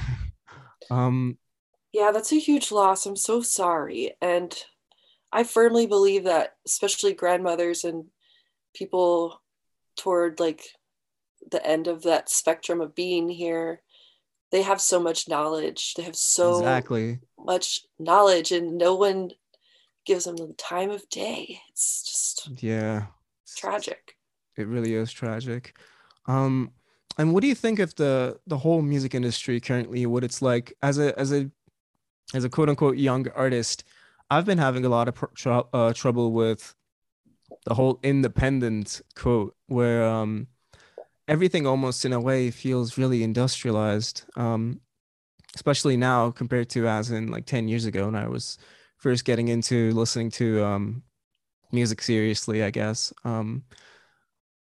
[0.91, 1.39] Um
[1.93, 4.55] yeah that's a huge loss i'm so sorry and
[5.34, 8.05] i firmly believe that especially grandmothers and
[8.75, 9.41] people
[9.97, 10.63] toward like
[11.51, 13.81] the end of that spectrum of being here.
[14.51, 15.95] They have so much knowledge.
[15.95, 17.19] They have so exactly.
[17.39, 19.31] much knowledge and no one
[20.05, 21.59] gives them the time of day.
[21.71, 23.07] It's just yeah.
[23.57, 24.15] tragic.
[24.55, 25.77] It really is tragic.
[26.27, 26.71] Um
[27.17, 30.73] and what do you think of the the whole music industry currently what it's like
[30.83, 31.49] as a as a
[32.33, 33.83] as a quote unquote young artist?
[34.29, 36.73] I've been having a lot of tr- uh, trouble with
[37.65, 40.47] the whole independent quote where um,
[41.27, 44.23] everything almost in a way feels really industrialized.
[44.36, 44.81] Um,
[45.55, 48.58] especially now compared to as in like 10 years ago when I was
[48.97, 51.03] first getting into listening to um,
[51.71, 53.13] music seriously, I guess.
[53.23, 53.63] Um,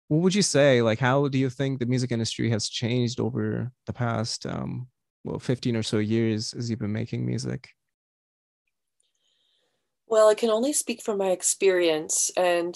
[0.08, 0.82] what would you say?
[0.82, 4.88] Like, how do you think the music industry has changed over the past, um,
[5.24, 7.70] well, 15 or so years as you've been making music?
[10.10, 12.76] Well, I can only speak from my experience, and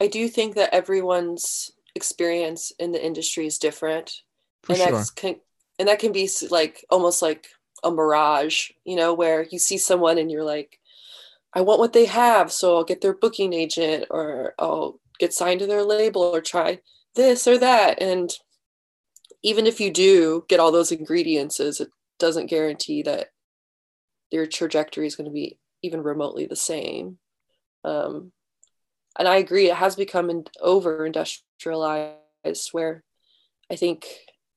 [0.00, 4.12] I do think that everyone's experience in the industry is different,
[4.62, 4.90] For and sure.
[4.92, 5.36] that's can
[5.78, 7.46] and that can be like almost like
[7.82, 10.78] a mirage, you know, where you see someone and you're like,
[11.54, 15.60] I want what they have, so I'll get their booking agent or I'll get signed
[15.60, 16.80] to their label or try
[17.14, 18.02] this or that.
[18.02, 18.30] And
[19.42, 23.28] even if you do get all those ingredients, it doesn't guarantee that
[24.30, 27.18] your trajectory is going to be even remotely the same.
[27.84, 28.32] Um,
[29.18, 33.04] and I agree, it has become an over industrialized where
[33.70, 34.06] I think,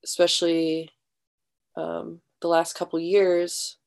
[0.04, 0.90] especially
[1.76, 3.78] um, the last couple years,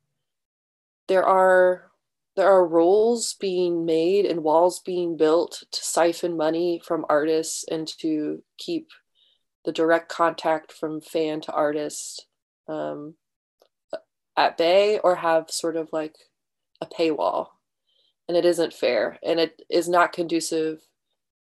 [1.09, 1.91] there are
[2.37, 7.89] there are rules being made and walls being built to siphon money from artists and
[7.99, 8.89] to keep
[9.65, 12.27] the direct contact from fan to artist
[12.69, 13.15] um,
[14.37, 16.15] at bay or have sort of like
[16.81, 17.49] a paywall
[18.29, 20.81] and it isn't fair and it is not conducive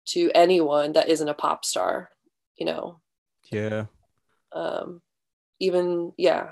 [0.06, 2.10] to anyone that isn't a pop star
[2.58, 3.00] you know?
[3.52, 3.86] Yeah.
[4.52, 5.02] um,
[5.60, 6.52] even yeah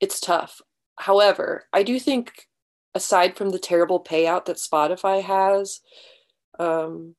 [0.00, 0.60] it's tough.
[0.96, 2.46] However i do think
[2.94, 5.80] aside from the terrible payout that spotify has
[6.58, 7.16] um,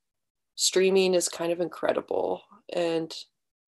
[0.56, 2.42] streaming is kind of incredible
[2.74, 3.14] and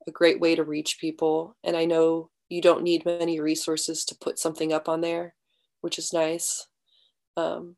[0.07, 4.15] a great way to reach people and i know you don't need many resources to
[4.15, 5.35] put something up on there
[5.81, 6.67] which is nice
[7.37, 7.75] um,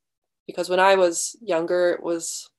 [0.48, 2.50] because when i was younger it was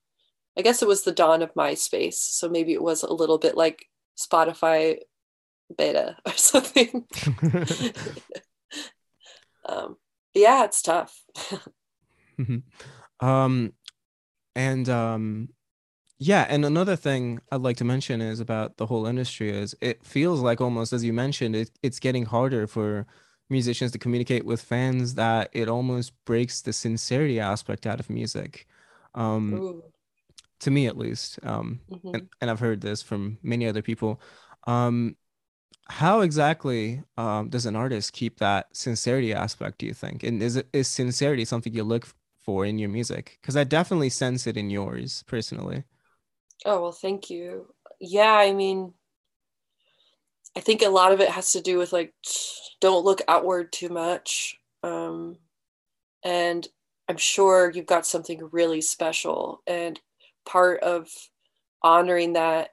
[0.57, 3.57] i guess it was the dawn of myspace so maybe it was a little bit
[3.57, 3.87] like
[4.17, 4.97] spotify
[5.77, 7.07] beta or something.
[9.67, 9.97] Um,
[10.35, 11.23] yeah it's tough.
[13.21, 13.75] Um,
[14.57, 15.51] and um,
[16.19, 20.05] yeah, and another thing I'd like to mention is about the whole industry is it
[20.05, 23.07] feels like almost as you mentioned, it, it's getting harder for
[23.51, 28.67] musicians to communicate with fans that it almost breaks the sincerity aspect out of music.
[29.15, 29.93] Um, Ooh.
[30.61, 31.39] to me at least.
[31.43, 32.13] Um, Mhm.
[32.13, 34.21] and, and I've heard this from many other people.
[34.67, 35.17] Um,
[35.89, 40.23] how exactly um, does an artist keep that sincerity aspect, do you think?
[40.25, 42.09] And is it is sincerity something you look
[42.45, 43.39] for in your music?
[43.43, 45.85] Because I definitely sense it in yours personally.
[46.65, 48.93] oh well thank you yeah i mean
[50.57, 52.13] i think a lot of it has to do with like
[52.81, 55.37] don't look outward too much um,
[56.25, 56.69] and
[57.09, 60.01] i'm sure you've got something really special and
[60.47, 61.09] part of
[61.83, 62.71] honoring that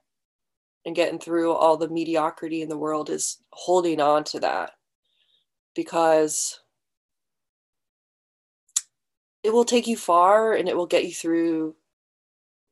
[0.85, 4.71] and getting through all the mediocrity in the world is holding on to that
[5.75, 6.61] because
[9.43, 11.75] it will take you far and it will get you through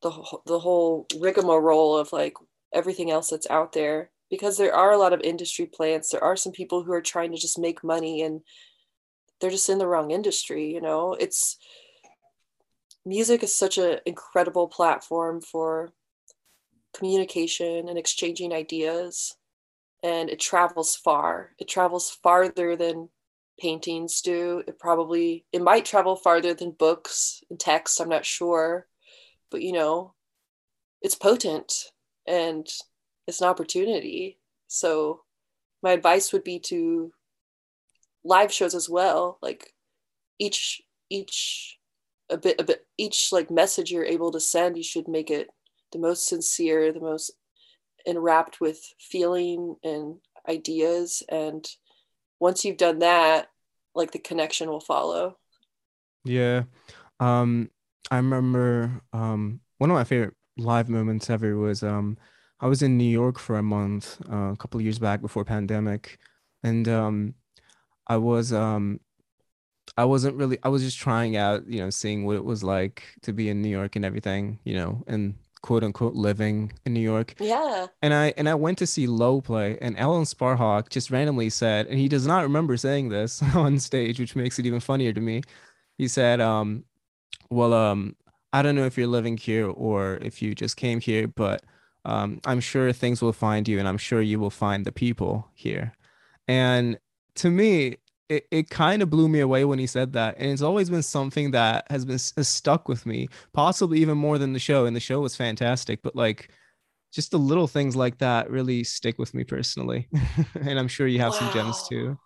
[0.01, 0.11] the
[0.45, 2.33] the whole rigmarole of like
[2.73, 6.35] everything else that's out there because there are a lot of industry plants there are
[6.35, 8.41] some people who are trying to just make money and
[9.39, 11.13] they're just in the wrong industry you know?
[11.13, 11.57] It's
[13.05, 15.91] music is such an incredible platform for
[16.93, 19.35] communication and exchanging ideas
[20.03, 21.51] and it travels far.
[21.57, 23.09] It travels farther than
[23.59, 24.63] paintings do.
[24.67, 28.88] It probably it might travel farther than books and text i'm not sure
[29.49, 30.13] but you know
[31.01, 31.91] it's potent
[32.27, 32.67] and
[33.27, 34.39] it's an opportunity.
[34.67, 35.21] So
[35.83, 37.11] my advice would be to
[38.23, 39.71] live shows as well like
[40.39, 41.77] each each
[42.31, 45.47] a bit a bit each like message you're able to send you should make it
[45.91, 47.31] the most sincere the most
[48.05, 50.15] enwrapped with feeling and
[50.47, 51.23] ideas.
[51.29, 51.67] And
[52.39, 53.47] once you've done that
[53.93, 55.38] like the connection will follow.
[56.23, 56.63] Yeah.
[57.19, 57.69] Um,
[58.11, 62.17] I remember um, one of my favorite live moments ever was um,
[62.65, 65.45] I was in New York for a month uh, a couple of years back before
[65.45, 66.17] pandemic,
[66.63, 67.36] and um,
[68.08, 69.01] I was um,
[69.99, 73.03] I wasn't really I was just trying out, you know, seeing what it was like
[73.22, 77.01] to be in New York and everything, you know, and quote unquote living in New
[77.01, 77.36] York.
[77.39, 81.51] yeah And I and I went to see Low play, and Alan Sparhawk just randomly
[81.51, 85.13] said, and he does not remember saying this on stage, which makes it even funnier
[85.13, 85.43] to me.
[85.99, 86.86] He said, um,
[87.51, 88.16] well, um,
[88.51, 91.63] I don't know if you're living here or if you just came here, but
[92.06, 95.49] um, I'm sure things will find you, and I'm sure you will find the people
[95.53, 95.93] here.
[96.47, 96.99] And
[97.36, 97.97] to me,
[98.30, 100.36] it, it kind of blew me away when he said that.
[100.38, 104.38] And it's always been something that has been has stuck with me, possibly even more
[104.38, 104.86] than the show.
[104.86, 106.49] And the show was fantastic, but like
[107.14, 110.08] just the little things like that really stick with me personally.
[110.56, 112.18] and I'm sure you have some gems too.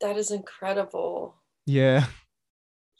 [0.00, 1.36] That is incredible.
[1.66, 2.06] Yeah.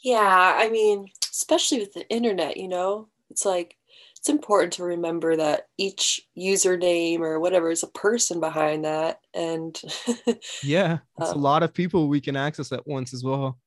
[0.03, 3.77] Yeah, I mean, especially with the internet, you know, it's like
[4.19, 9.21] it's important to remember that each username or whatever is a person behind that.
[9.35, 9.81] And
[10.63, 10.99] Yeah.
[11.19, 13.59] It's a um, lot of people we can access at once as well.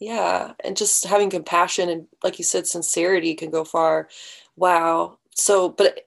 [0.00, 4.08] yeah, and just having compassion and, like you said, sincerity can go far.
[4.56, 5.18] Wow.
[5.34, 6.00] So, but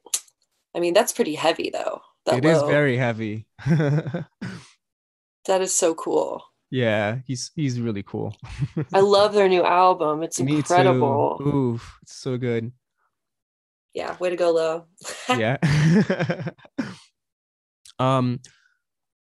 [0.76, 2.02] I mean, that's pretty heavy though.
[2.26, 2.68] That It is low.
[2.68, 3.48] very heavy.
[5.46, 6.44] That is so cool.
[6.70, 8.36] yeah, he's he's really cool.
[8.94, 10.24] I love their new album.
[10.24, 11.36] It's Me incredible.
[11.38, 11.48] too.
[11.48, 12.72] Oof, it's so good.
[13.94, 14.86] Yeah, way to go, Low.
[15.30, 15.58] Yeah.
[18.00, 18.40] um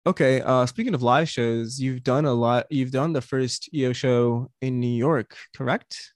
[0.06, 3.94] okay, uh speaking of live shows, you've done a lot you've done the first -io
[3.94, 6.14] show in New York, correct?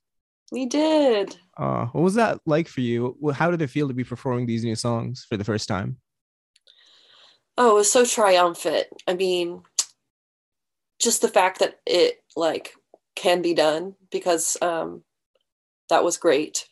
[0.52, 1.36] We did.
[1.56, 3.16] Uh what was that like for you?
[3.34, 6.00] How did it feel to be performing these new songs for the first time?
[7.58, 8.86] Oh, it was so triumphant.
[9.08, 9.62] I mean,
[10.98, 12.74] just the fact that it like
[13.14, 15.02] can be done because um
[15.88, 16.68] that was great.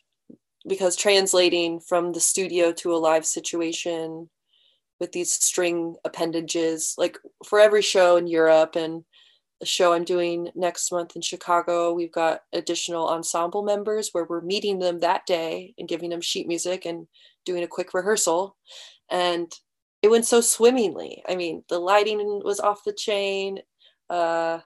[0.67, 4.29] Because translating from the studio to a live situation
[4.99, 9.03] with these string appendages, like for every show in Europe and
[9.59, 14.41] the show I'm doing next month in Chicago, we've got additional ensemble members where we're
[14.41, 17.07] meeting them that day and giving them sheet music and
[17.45, 18.57] doing a quick rehearsal.
[19.09, 19.51] And
[20.01, 21.23] it went so swimmingly.
[21.27, 23.59] I mean, the lighting was off the chain,
[24.09, 24.59] uh,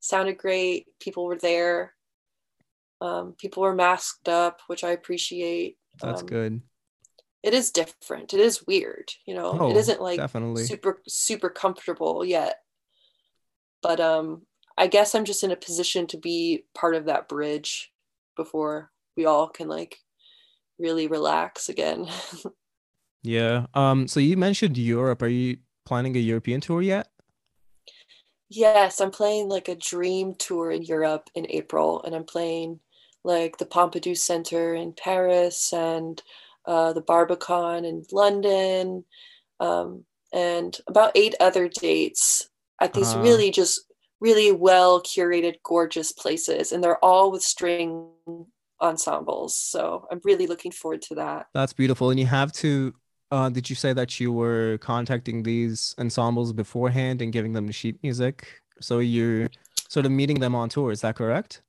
[0.00, 0.86] sounded great.
[1.00, 1.93] People were there.
[3.04, 5.76] Um, people were masked up, which I appreciate.
[6.00, 6.62] That's Um, good.
[7.42, 8.32] It is different.
[8.32, 9.12] It is weird.
[9.26, 10.64] You know, Oh, it isn't like definitely.
[10.64, 12.60] super super comfortable yet.
[13.82, 14.46] But um,
[14.78, 17.92] I guess I'm just in a position to be part of that bridge
[18.36, 19.98] before we all can like
[20.78, 22.08] really relax again.
[23.22, 23.66] Yeah.
[23.72, 25.22] Um so you mentioned Europe.
[25.22, 27.08] Are you planning a European tour yet?
[28.50, 32.80] Yes, I'm playing like a dream tour in Europe in April, and I'm playing
[33.24, 36.22] like the Pompidou Center in Paris and
[36.66, 39.04] uh, the Barbican in London,
[39.60, 42.48] um, and about eight other dates
[42.80, 43.80] at these Uh really just
[44.20, 48.08] really well curated, gorgeous places, and they're all with string
[48.80, 49.56] ensembles.
[49.56, 51.46] So I'm really looking forward to that.
[51.52, 52.10] That's beautiful.
[52.10, 52.94] And you have to,
[53.30, 57.72] uh, did you say that you were contacting these ensembles beforehand and giving them the
[57.72, 58.62] sheet music?
[58.80, 59.48] So you're
[59.88, 61.62] sort of meeting them on tour, is that correct?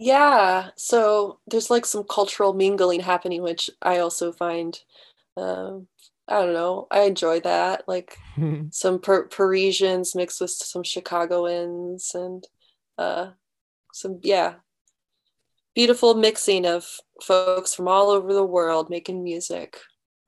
[0.00, 4.78] Yeah, so there's like some cultural mingling happening, which I also find,
[5.36, 5.88] um,
[6.28, 7.82] I don't know, I enjoy that.
[7.88, 8.16] Like
[8.70, 12.46] some per Parisians mixed with some Chicagoans and
[12.96, 13.30] uh,
[13.92, 14.54] some, yeah,
[15.74, 16.86] beautiful mixing of
[17.20, 19.78] folks from all over the world making music.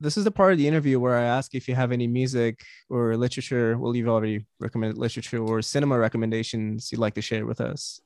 [0.01, 2.61] This is the part of the interview where I ask if you have any music
[2.89, 3.77] or literature.
[3.77, 8.01] Well, you've already recommended literature or cinema recommendations you'd like to share with us.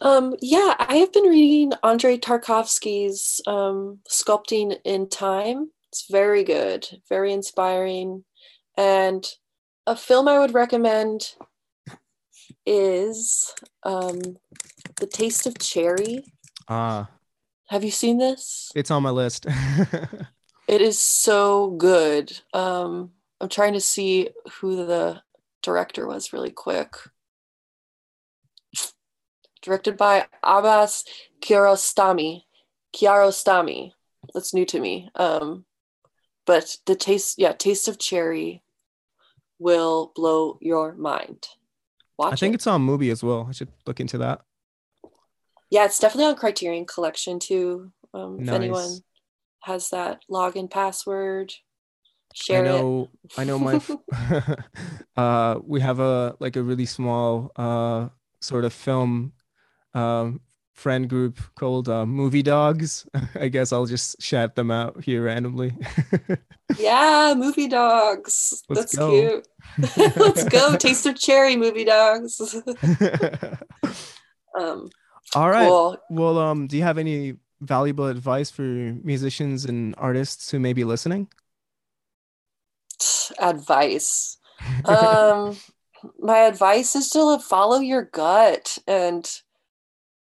[0.00, 5.70] Um, yeah, I have been reading Andrei Tarkovsky's um, Sculpting in Time.
[5.88, 8.24] It's very good, very inspiring.
[8.76, 9.26] And
[9.86, 11.34] a film I would recommend
[12.64, 14.20] is um,
[14.96, 16.24] The Taste of Cherry.
[16.68, 17.10] Ah,
[17.68, 18.70] Have you seen this?
[18.74, 19.46] it's on my list.
[20.68, 22.38] It is so good.
[22.52, 24.28] Um, I'm trying to see
[24.60, 25.22] who the
[25.62, 26.94] director was really quick.
[29.62, 31.04] Directed by Abbas
[31.40, 32.42] Kiarostami.
[32.94, 33.92] Kiarostami.
[34.34, 35.10] That's new to me.
[35.14, 35.64] Um,
[36.46, 38.62] but the taste, yeah, Taste of Cherry
[39.58, 41.46] will blow your mind.
[42.18, 42.56] Watch I think it.
[42.56, 43.46] it's on Mubi as well.
[43.48, 44.40] I should look into that.
[45.70, 47.92] Yeah, it's definitely on Criterion Collection too.
[48.14, 48.90] Um, if anyone
[49.60, 52.68] has that login password, I share it.
[52.68, 53.90] know, I know my, f-
[55.16, 58.08] uh, we have a like a really small uh
[58.40, 59.32] sort of film
[59.98, 60.40] um
[60.74, 63.06] friend group called uh, Movie Dogs.
[63.34, 65.72] I guess I'll just shout them out here randomly.
[66.78, 68.62] Yeah, movie dogs.
[68.68, 69.10] Let's That's go.
[69.10, 69.48] cute.
[70.16, 70.76] Let's go.
[70.76, 72.38] Taste of cherry, movie dogs.
[74.54, 74.90] um,
[75.34, 75.66] All right.
[75.66, 75.96] cool.
[76.10, 80.84] Well, um, do you have any valuable advice for musicians and artists who may be
[80.84, 81.28] listening?
[83.38, 84.36] Advice.
[84.84, 85.56] Um,
[86.18, 89.26] my advice is to follow your gut and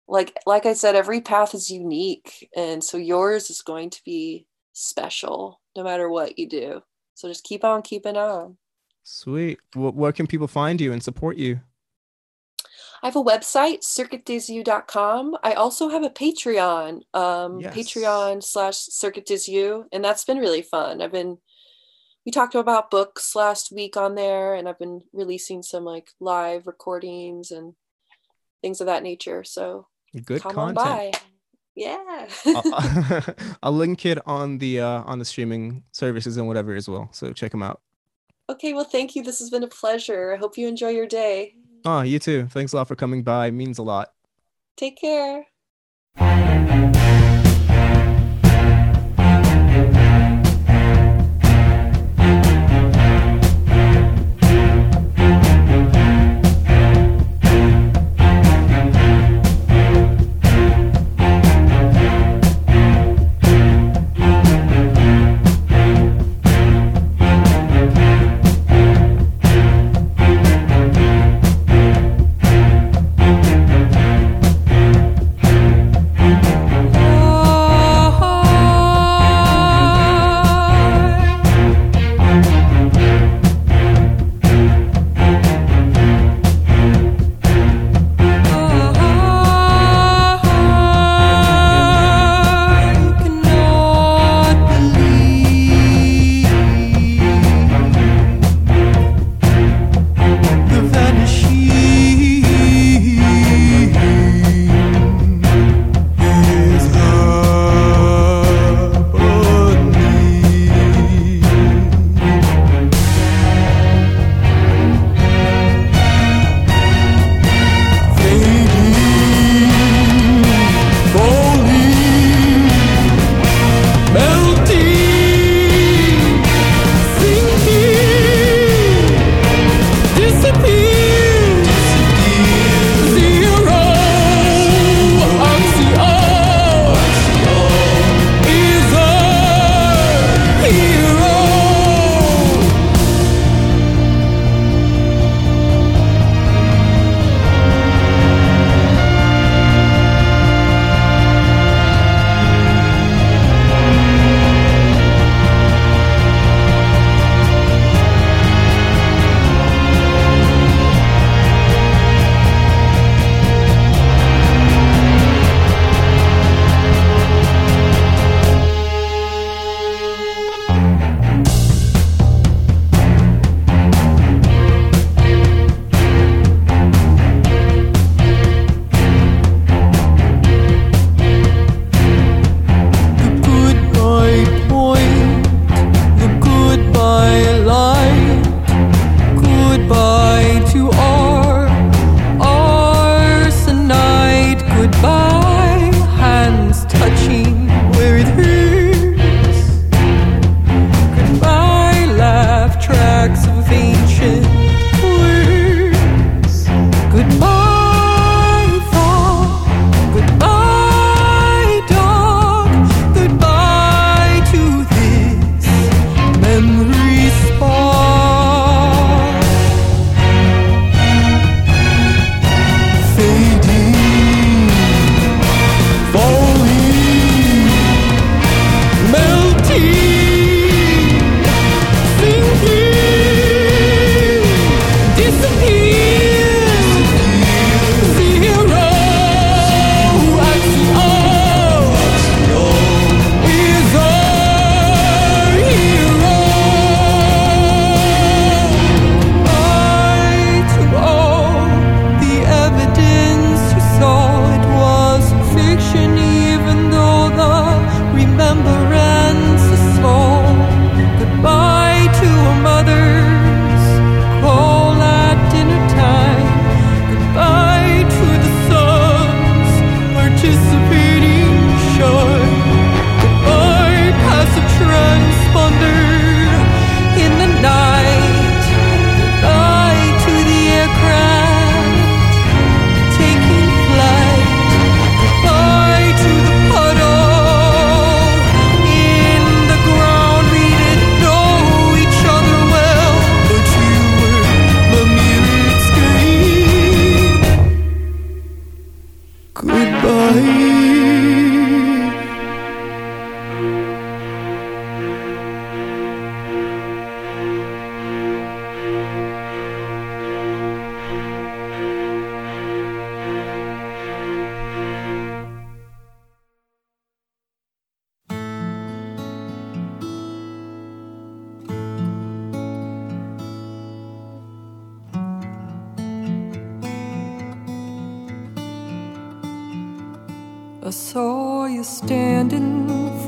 [0.09, 4.45] like like I said, every path is unique, and so yours is going to be
[4.73, 6.81] special no matter what you do.
[7.13, 8.57] So just keep on keeping on.
[9.03, 9.59] Sweet.
[9.73, 11.61] Wh- where can people find you and support you?
[13.01, 15.37] I have a website, circuitdesyeux.com.
[15.41, 17.73] I also have a Patreon, um, Yes.
[17.75, 21.01] Patreon slash Circuit des Yeux, and that's been really fun.
[21.01, 21.37] I've been,
[22.25, 26.67] we talked about books last week on there, and I've been releasing some like live
[26.67, 27.73] recordings and
[28.61, 29.45] things of that nature.
[29.45, 29.87] So
[30.25, 31.15] Good come content.
[31.75, 32.27] Yeah.
[32.45, 33.23] I'll,
[33.63, 37.09] I'll link it on the uh, on the streaming services and whatever as well.
[37.13, 37.81] So check them out.
[38.49, 39.23] okay, well, thank you.
[39.23, 40.33] This has been a pleasure.
[40.33, 41.55] I hope you enjoy your day.
[41.85, 42.47] Oh, you too.
[42.47, 43.47] Thanks a lot for coming by.
[43.47, 44.09] It means a lot.
[44.75, 45.45] Take care.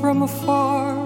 [0.02, 0.98] From afar,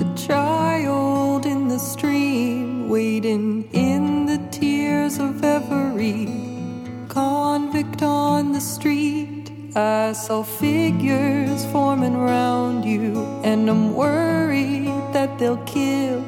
[0.00, 6.26] a child in the stream, waiting in the tears of every
[7.08, 9.52] convict on the street.
[9.76, 16.24] I saw figures forming round you, and I'm worried that they'll kill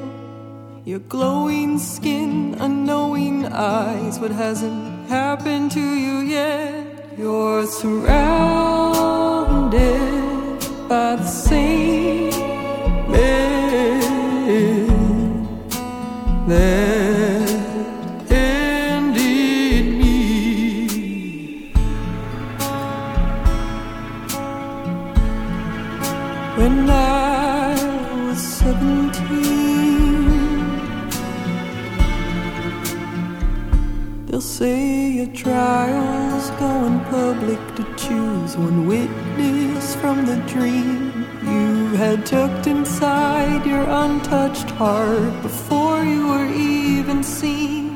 [0.84, 4.18] your glowing skin, unknowing eyes.
[4.18, 6.84] What hasn't happened to you yet?
[7.16, 8.68] You're surrounded
[10.88, 11.24] by the
[13.18, 14.00] men
[16.48, 21.72] that ended me.
[26.56, 27.74] When I
[28.24, 29.50] was seventeen,
[34.26, 39.27] they'll say your trial's going public to choose one witness
[40.00, 47.88] from the dream you had tucked inside your untouched heart before you were even seen.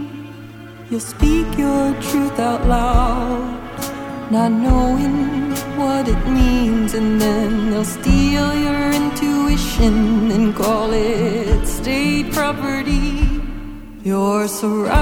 [0.91, 8.55] You'll speak your truth out loud, not knowing what it means, and then they'll steal
[8.67, 13.41] your intuition and call it state property.
[14.03, 14.93] You're surrounded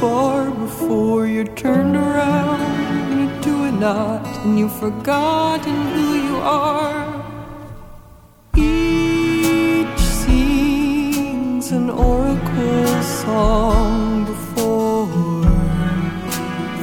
[0.00, 7.24] far before you're turned around into a knot and you've forgotten who you are.
[8.56, 15.06] Each sings an oracle song before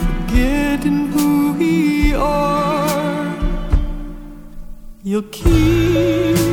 [0.05, 3.37] forgetting who we are.
[5.03, 6.52] You'll keep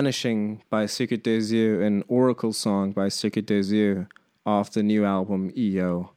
[0.00, 4.06] Vanishing by Circuit des Yeux and Oracle Song by Circuit des Yeux
[4.46, 6.08] off the new album -io.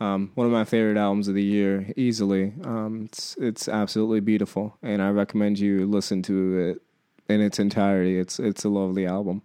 [0.00, 2.54] Um, one of my favorite albums of the year, easily.
[2.64, 6.82] Um, it's it's absolutely beautiful, and I recommend you listen to it
[7.28, 8.18] in its entirety.
[8.18, 9.42] It's it's a lovely album.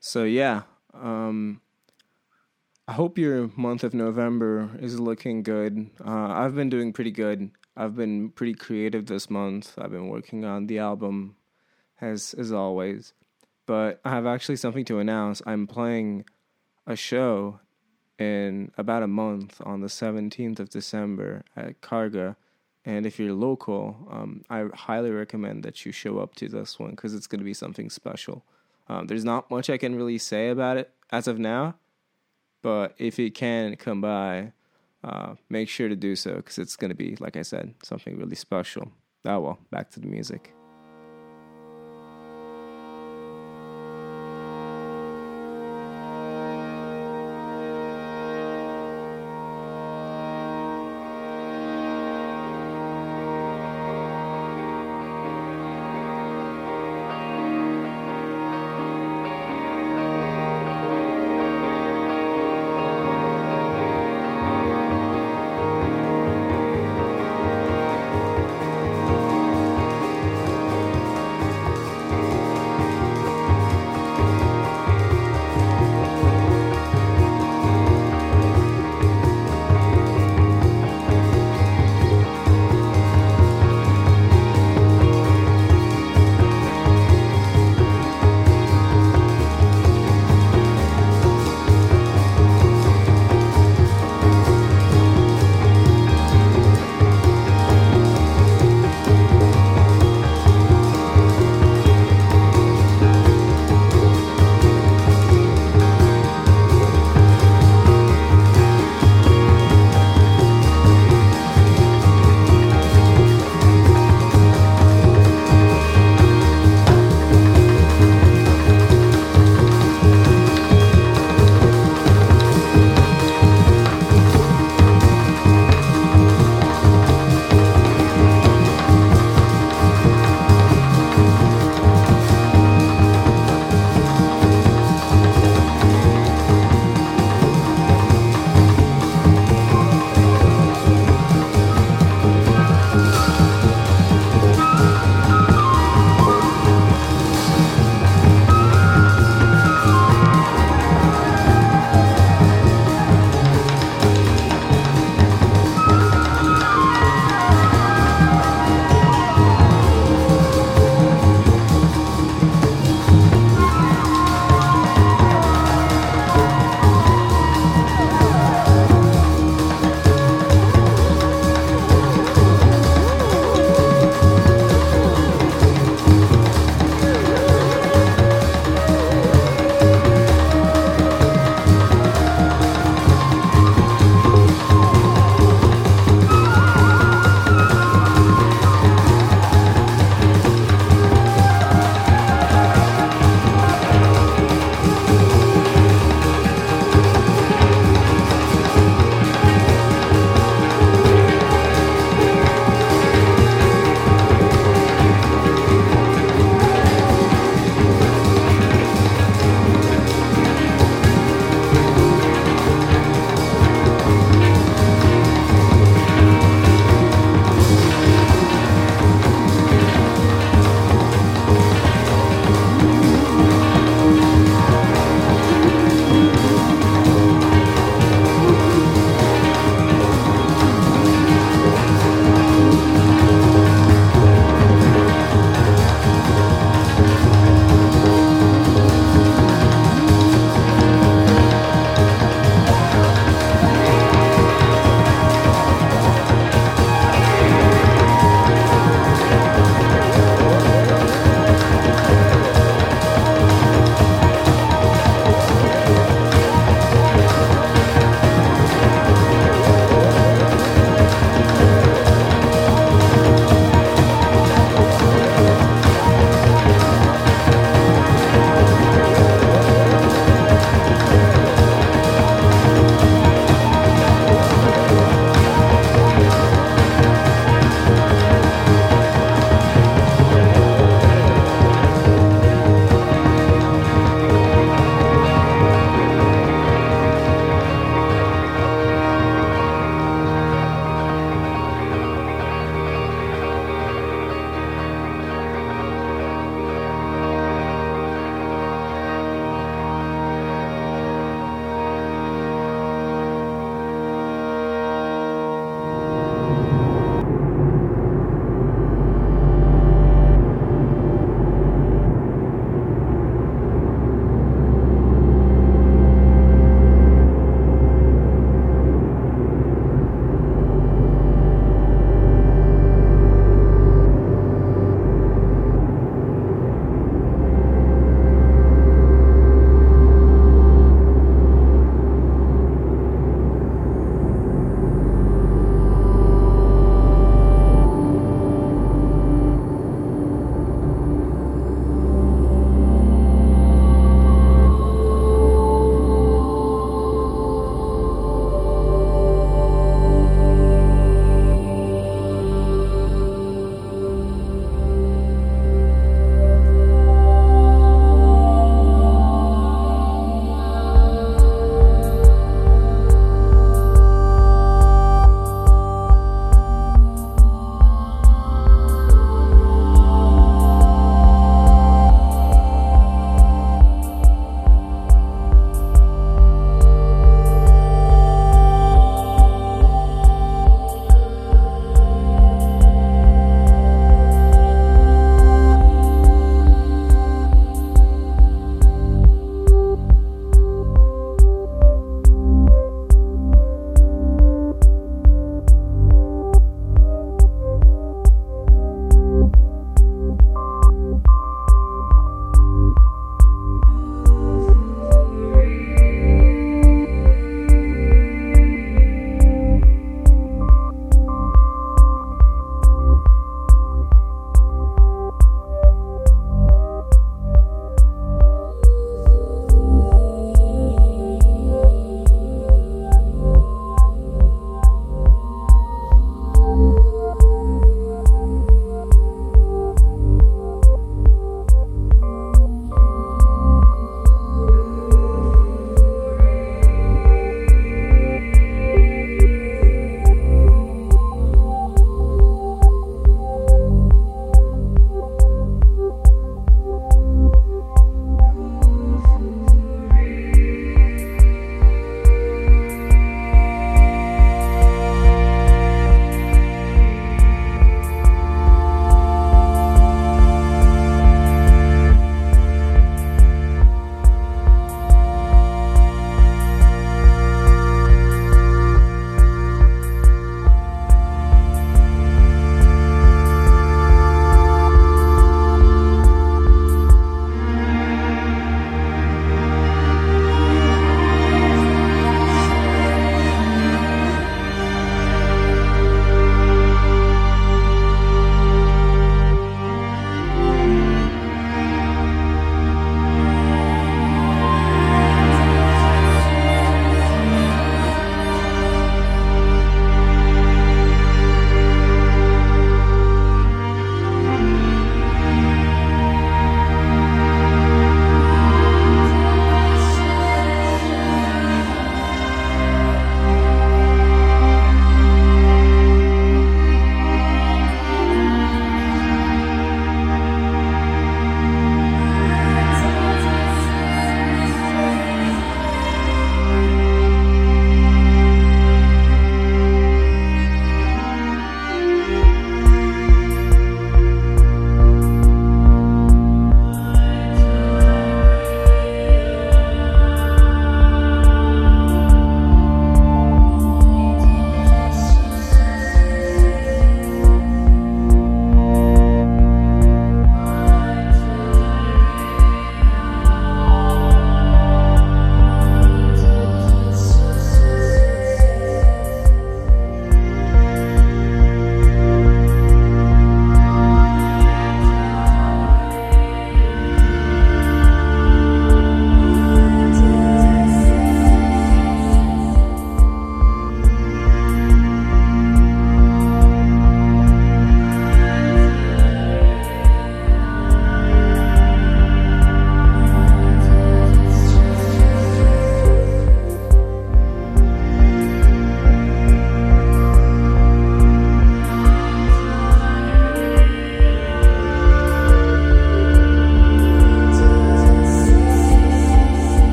[0.00, 0.62] So yeah,
[0.94, 1.60] um,
[2.88, 5.90] I hope your month of November is looking good.
[6.00, 7.50] Uh, I've been doing pretty good.
[7.76, 9.76] I've been pretty creative this month.
[9.76, 11.36] I've been working on the album,
[12.02, 13.14] as as always.
[13.66, 15.40] But I have actually something to announce.
[15.46, 16.26] I'm playing
[16.86, 17.60] a show
[18.18, 22.36] in about a month on the 17th of December at Karga.
[22.84, 26.90] And if you're local, um, I highly recommend that you show up to this one
[26.90, 28.44] because it's going to be something special.
[28.88, 31.76] Um, there's not much I can really say about it as of now,
[32.60, 34.52] but if you can come by,
[35.04, 38.18] uh, make sure to do so because it's going to be, like I said, something
[38.18, 38.90] really special.
[39.24, 40.52] Oh well, back to the music.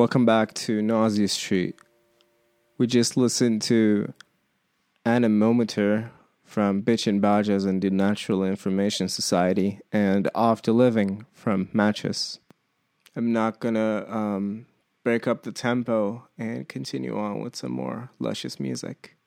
[0.00, 1.78] Welcome back to Nausea Street.
[2.78, 4.14] We just listened to
[5.04, 6.10] Anemometer
[6.42, 7.22] from Bitchin
[7.66, 12.40] and the Natural Information Society and Off the Living from Matches.
[13.14, 14.64] I'm not gonna um,
[15.04, 19.18] break up the tempo and continue on with some more luscious music.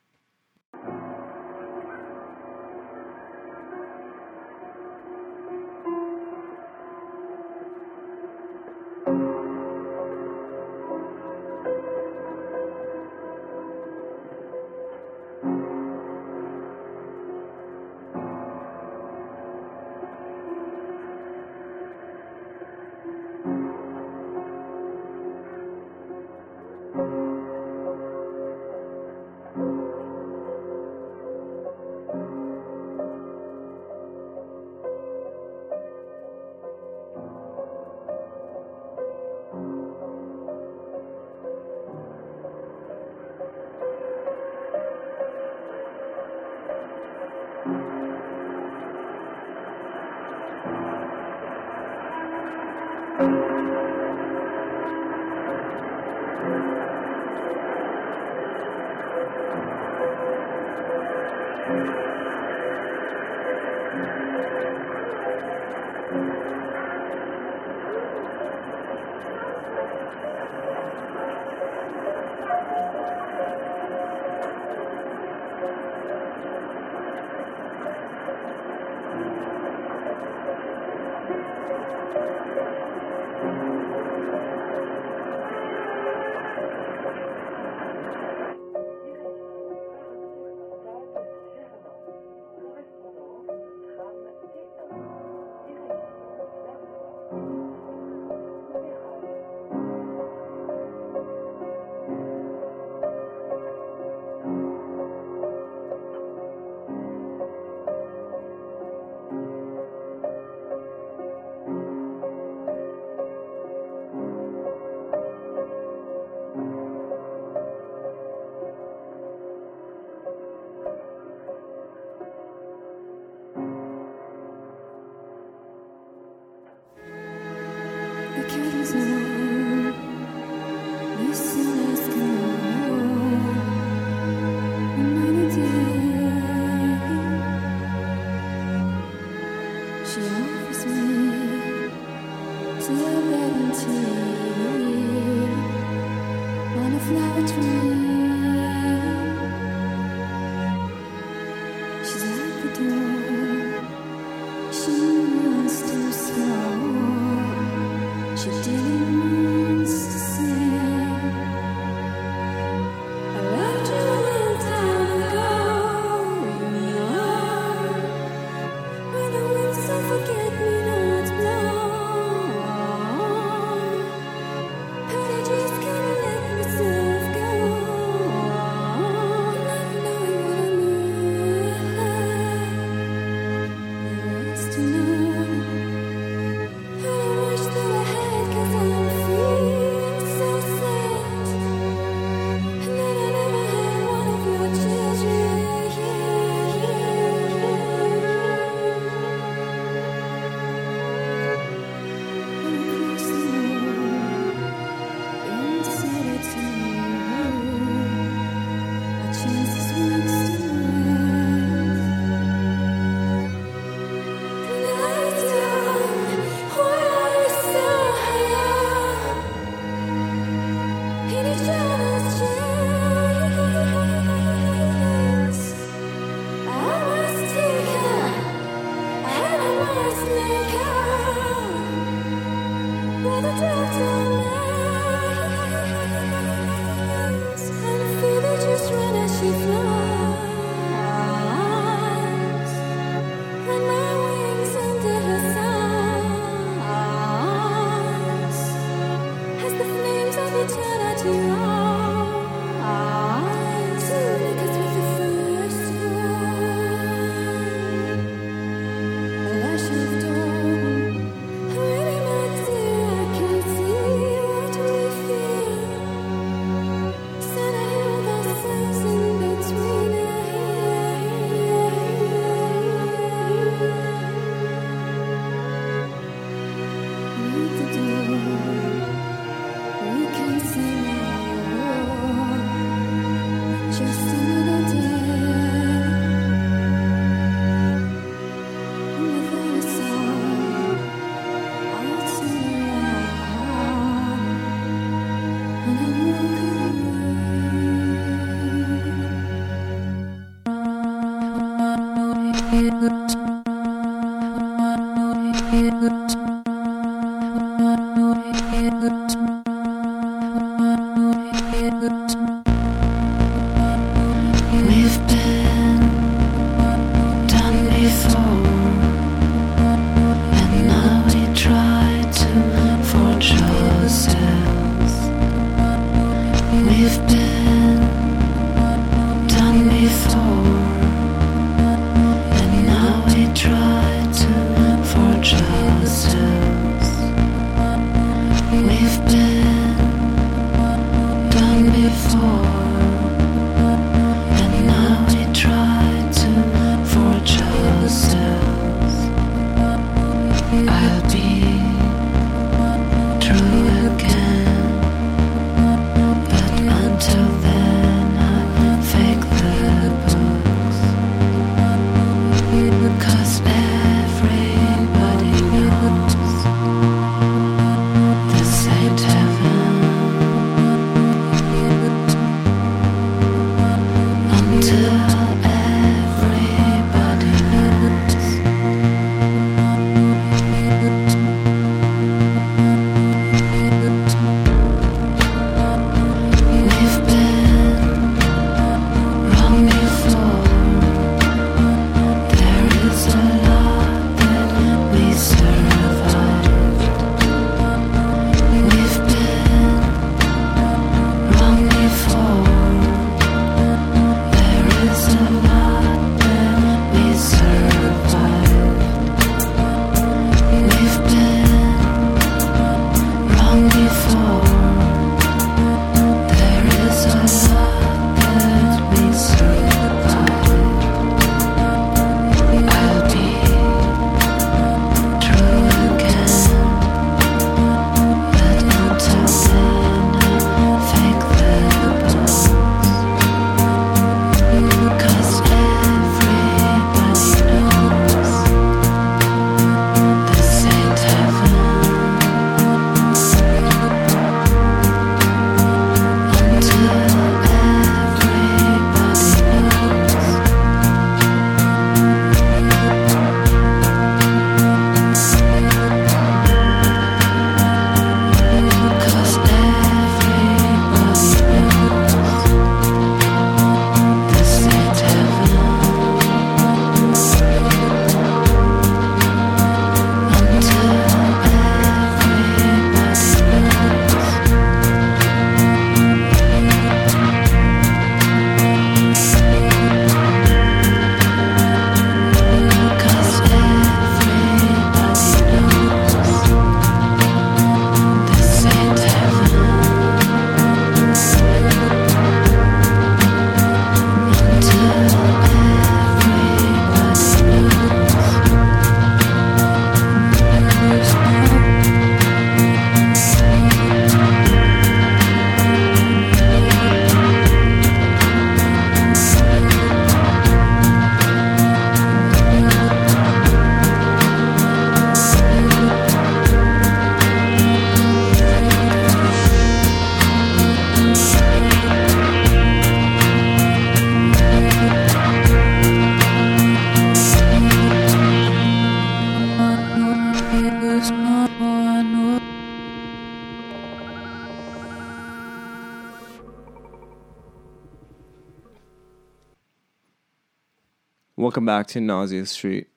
[541.73, 543.07] Welcome back to Nausea Street.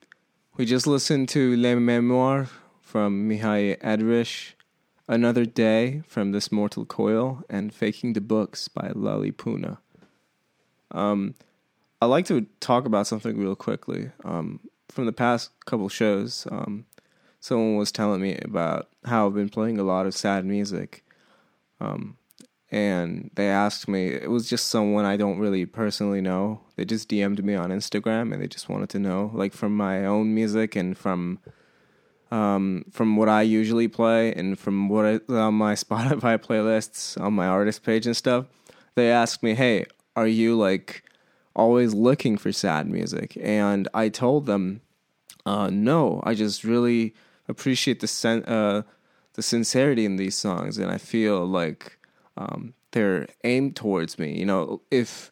[0.55, 2.49] We just listened to Les Memoirs
[2.81, 4.53] from Mihai Edrisch,
[5.07, 9.77] Another Day from This Mortal Coil, and Faking the Books by Lali Puna.
[10.89, 11.35] Um,
[12.01, 14.09] I'd like to talk about something real quickly.
[14.23, 14.59] Um,
[14.89, 16.87] from the past couple shows, um,
[17.39, 21.03] someone was telling me about how I've been playing a lot of sad music.
[21.79, 22.17] Um,
[22.69, 26.61] and they asked me, it was just someone I don't really personally know.
[26.75, 30.05] They just DM'd me on Instagram and they just wanted to know, like from my
[30.05, 31.39] own music and from
[32.29, 37.33] um, from what I usually play and from what I, on my Spotify playlists on
[37.33, 38.45] my artist page and stuff.
[38.95, 39.85] They asked me, "Hey,
[40.15, 41.03] are you like
[41.55, 44.81] always looking for sad music?" And I told them,
[45.45, 47.13] uh, "No, I just really
[47.47, 48.81] appreciate the sen- uh,
[49.33, 51.97] the sincerity in these songs, and I feel like
[52.37, 54.37] um, they're aimed towards me.
[54.37, 55.31] You know, if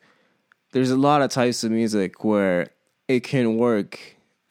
[0.72, 2.70] there's a lot of types of music where
[3.08, 4.00] it can work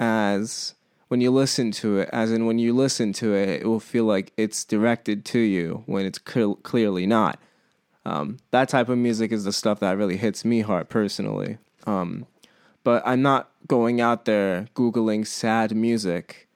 [0.01, 0.75] as
[1.09, 4.05] when you listen to it, as in when you listen to it, it will feel
[4.05, 7.39] like it's directed to you when it's cl- clearly not.
[8.07, 11.59] Um, that type of music is the stuff that really hits me hard personally.
[11.87, 12.27] Um,
[12.85, 16.49] but I'm not going out there Googling sad music,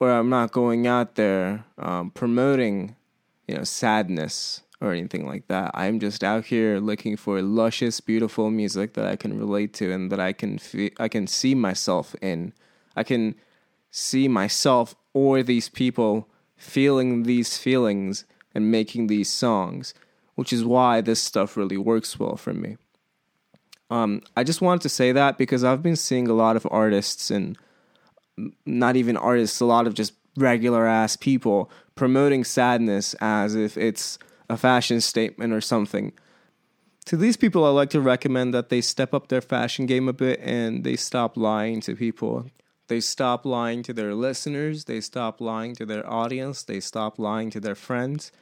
[0.00, 2.96] or I'm not going out there um, promoting,
[3.46, 5.70] you know, sadness or anything like that.
[5.74, 10.10] I'm just out here looking for luscious, beautiful music that I can relate to and
[10.12, 12.52] that I can fe- I can see myself in.
[12.96, 13.34] I can
[13.90, 18.24] see myself or these people feeling these feelings
[18.54, 19.94] and making these songs,
[20.34, 22.76] which is why this stuff really works well for me.
[23.90, 27.30] Um, I just wanted to say that because I've been seeing a lot of artists
[27.30, 27.56] and
[28.66, 34.18] not even artists, a lot of just regular ass people promoting sadness as if it's
[34.48, 36.12] a fashion statement or something.
[37.06, 40.12] To these people, I like to recommend that they step up their fashion game a
[40.12, 42.46] bit and they stop lying to people.
[42.88, 47.50] They stop lying to their listeners, they stop lying to their audience, they stop lying
[47.50, 48.32] to their friends,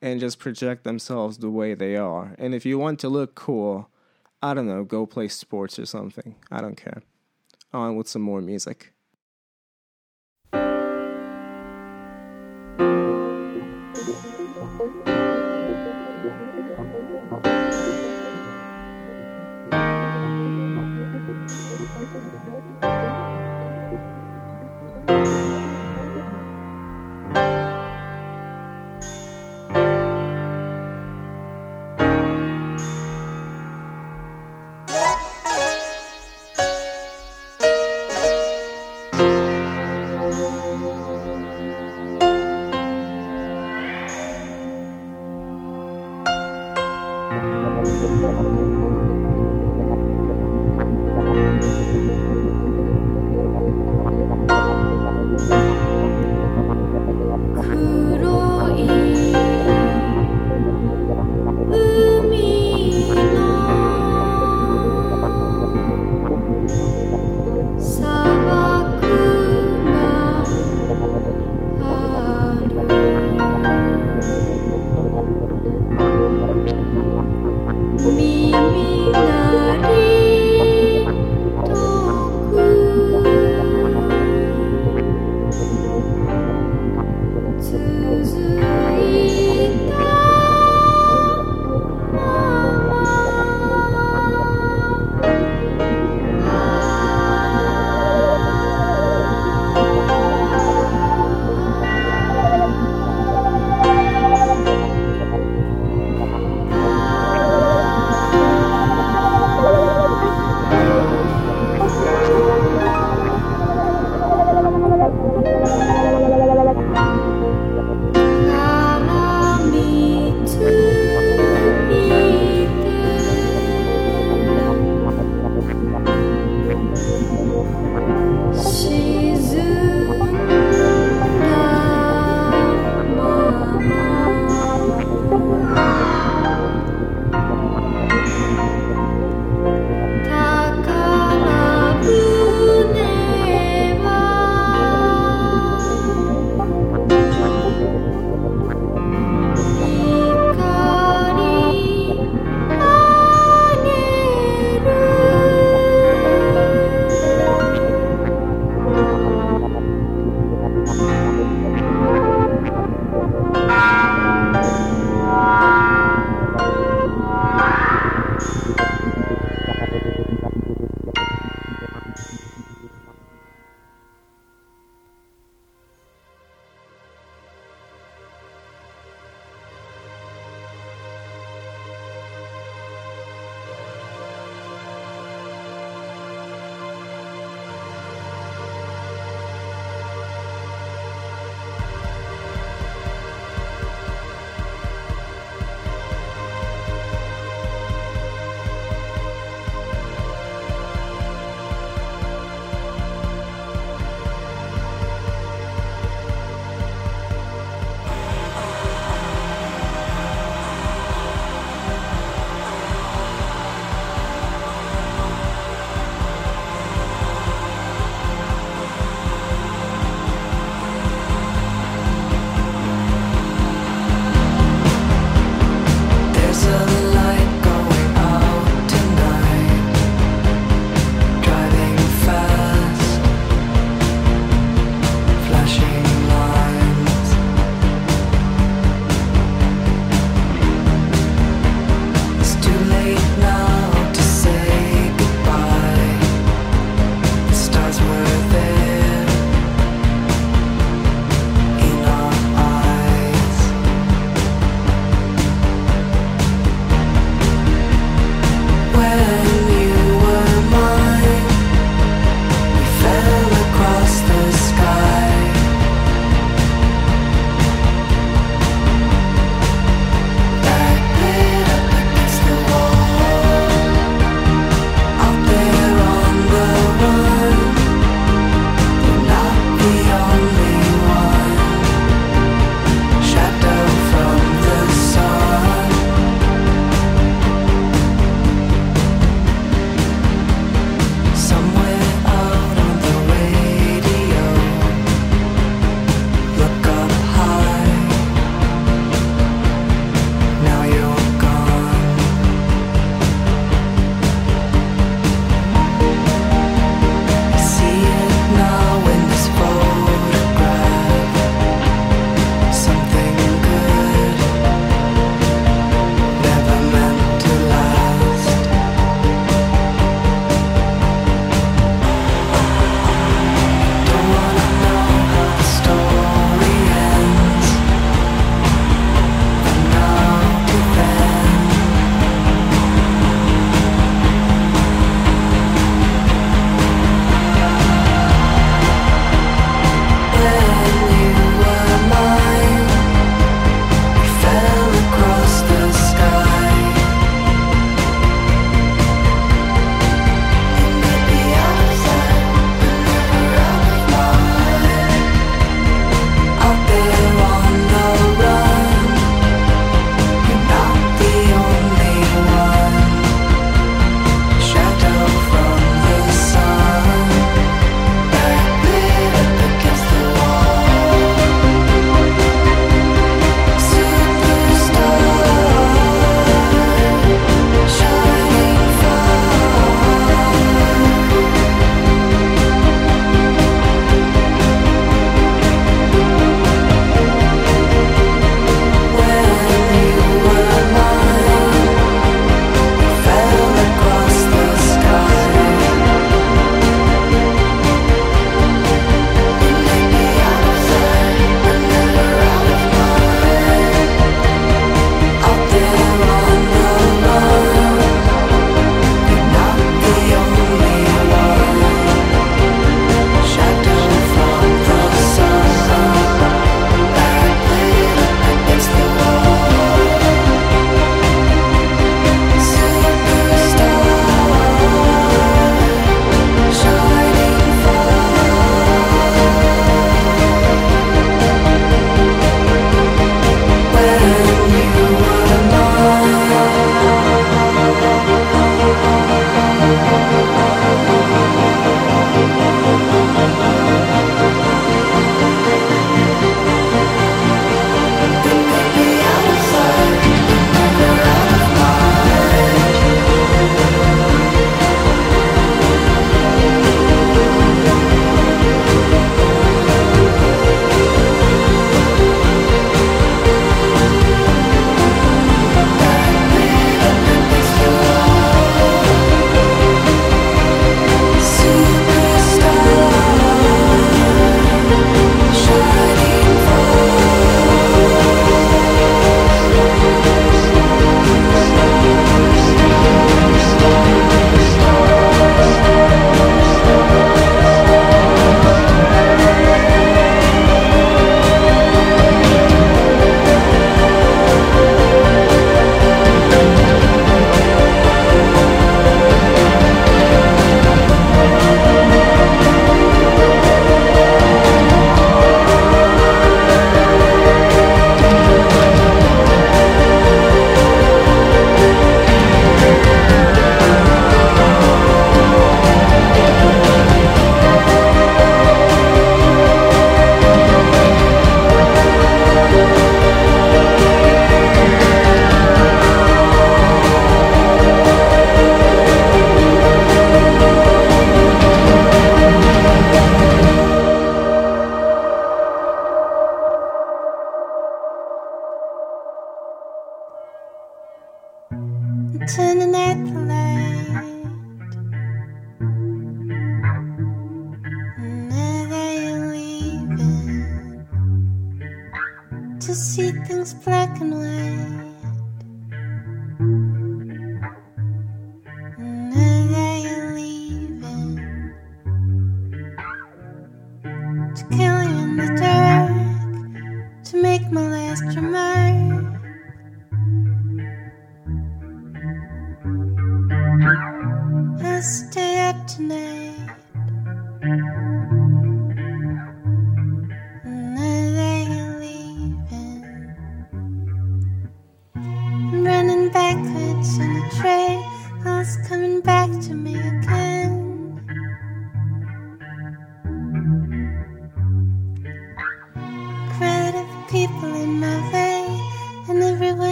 [0.00, 2.34] and just project themselves the way they are.
[2.38, 3.90] And if you want to look cool,
[4.42, 6.36] I don't know, go play sports or something.
[6.50, 7.02] I don't care.
[7.72, 8.92] On with some more music.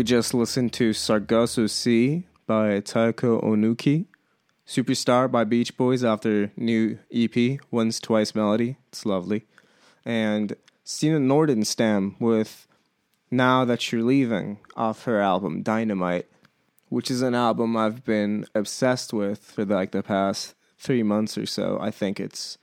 [0.00, 4.06] We just listened to Sargasso Sea by Taeko Onuki,
[4.66, 8.78] Superstar by Beach Boys after new EP, Once Twice Melody.
[8.88, 9.44] It's lovely.
[10.02, 12.66] And Stina Nordenstam with
[13.30, 16.30] Now That You're Leaving off her album Dynamite,
[16.88, 21.44] which is an album I've been obsessed with for like the past three months or
[21.44, 21.76] so.
[21.78, 22.56] I think it's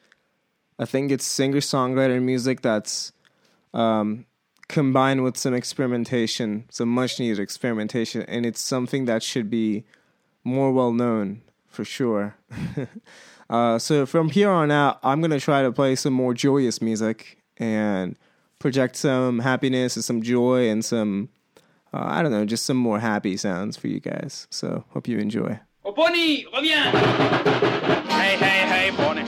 [0.80, 3.12] I think it's singer songwriter music that's
[3.76, 4.26] um,
[4.68, 9.86] combined with some experimentation, some much needed experimentation, and it's something that should be
[10.44, 12.36] more well known for sure.
[13.50, 17.38] uh, so from here on out, I'm gonna try to play some more joyous music
[17.58, 18.18] and
[18.60, 21.30] project some happiness and some joy and some
[21.94, 24.48] uh, I don't know, just some more happy sounds for you guys.
[24.50, 25.60] So hope you enjoy.
[25.86, 26.92] Oh Bonnie, reviens
[28.12, 29.24] Hey hey hey Bonnie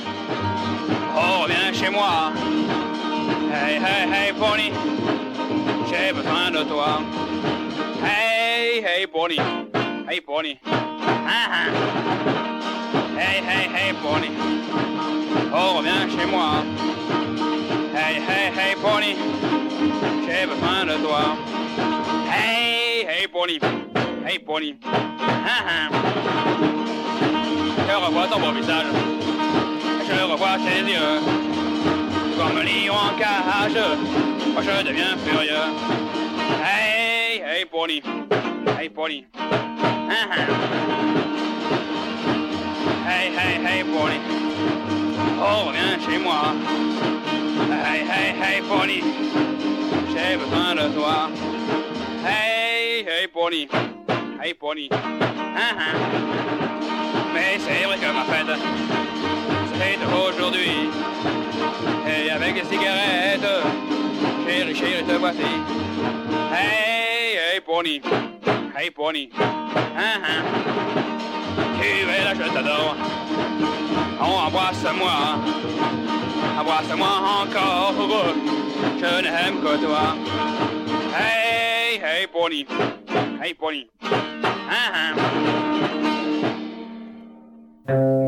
[1.15, 2.31] Oh reviens chez moi
[3.49, 5.28] Hey hey hey Bonnie
[5.89, 7.01] J'ai besoin de toi.
[8.03, 9.39] Hey hey Bonnie.
[10.07, 10.59] Hey Bonnie.
[10.65, 11.69] Ah, ah.
[13.17, 14.31] Hey hey hey Bonnie.
[15.51, 16.63] Oh reviens chez moi.
[17.93, 19.15] Hey hey hey Bonnie.
[20.25, 21.35] J'ai besoin de toi.
[22.31, 23.59] Hey hey Bonnie.
[24.25, 24.75] Hey Bonnie.
[24.83, 25.89] Ah, ah.
[27.87, 28.85] Je revois ton beau visage,
[30.07, 31.58] je revois tes yeux
[32.39, 33.81] comme un lion en cage.
[34.53, 35.67] Moi je deviens furieux.
[36.63, 38.01] Hey, hey, Paulie.
[38.77, 39.25] Hey, Paulie.
[39.35, 40.25] Uh.
[43.05, 44.21] Hey, hey, hey, Paulie.
[45.41, 46.53] Oh, reviens chez moi.
[47.83, 49.03] Hey, hey, hey, Paulie.
[50.11, 51.29] J'ai besoin de toi.
[52.25, 53.67] Hey, hey, Paulie.
[54.41, 54.89] Hey, Paulie.
[54.91, 55.93] Uh.
[57.33, 59.08] Mais c'est vrai que ma fête
[59.79, 60.89] c'est aujourd'hui.
[62.07, 63.49] Et avec des cigarettes,
[64.47, 65.51] chérie, chérie, te voici.
[66.51, 68.01] Hey, hey, pony,
[68.77, 70.19] hey, pony, hein.
[70.25, 70.43] hein.
[71.81, 72.95] Tu veux là, je t'adore.
[74.21, 75.17] Oh, embrasse-moi,
[76.59, 77.93] embrasse-moi encore.
[78.99, 80.15] Je n'aime que toi.
[81.17, 82.65] Hey, hey, pony,
[83.41, 85.15] hey, pony, hein.
[87.87, 88.18] hein.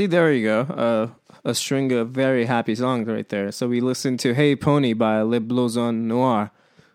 [0.00, 0.60] See, there you go.
[0.60, 1.08] Uh,
[1.44, 3.52] a string of very happy songs right there.
[3.52, 6.48] So we listened to Hey Pony by Les Blousons Noirs,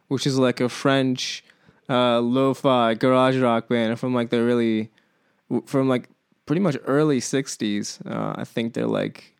[0.07, 1.43] which is like a French
[1.87, 4.89] uh, lo-fi garage rock band from like the really,
[5.67, 6.09] from like
[6.47, 8.03] pretty much early 60s.
[8.09, 9.35] Uh, I think they're like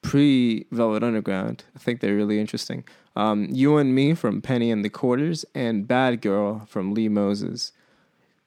[0.00, 1.64] pre Velvet Underground.
[1.76, 2.84] I think they're really interesting.
[3.16, 7.72] Um, you and Me from Penny and the Quarters, and Bad Girl from Lee Moses.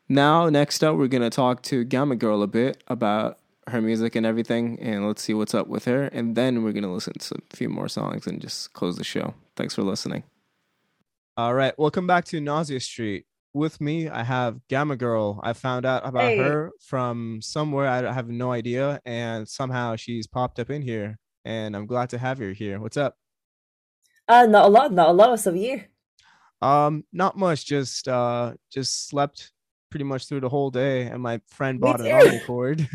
[0.10, 3.38] Now, next up, we're going to talk to Gamma Girl a bit about
[3.68, 6.04] her music and everything, and let's see what's up with her.
[6.06, 9.04] And then we're going to listen to a few more songs and just close the
[9.04, 9.34] show.
[9.56, 10.24] Thanks for listening.
[11.38, 13.26] All right, welcome back to Nausea Street.
[13.56, 15.40] With me, I have Gamma Girl.
[15.44, 16.38] I found out about Hey.
[16.38, 17.88] her from somewhere.
[17.88, 22.18] I have no idea, and somehow she's popped up in here, and I'm glad to
[22.18, 22.80] have her here.
[22.80, 23.16] What's up?
[24.28, 25.40] Uh, not a lot, not a lot.
[25.40, 25.84] So you?
[26.62, 27.66] Um, not much.
[27.66, 29.52] Just uh, just slept
[29.94, 32.12] pretty much through the whole day, and my friend bought an too.
[32.12, 32.88] Omnichord.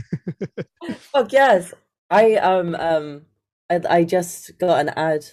[1.13, 1.73] Fuck yes.
[2.11, 3.23] I um um
[3.71, 5.25] I, I just got an ad.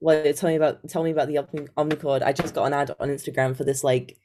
[0.00, 2.24] Well, tell me about tell me about the Omni- Omnichord.
[2.24, 4.18] I just got an ad on Instagram for this like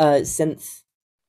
[0.00, 0.80] uh synth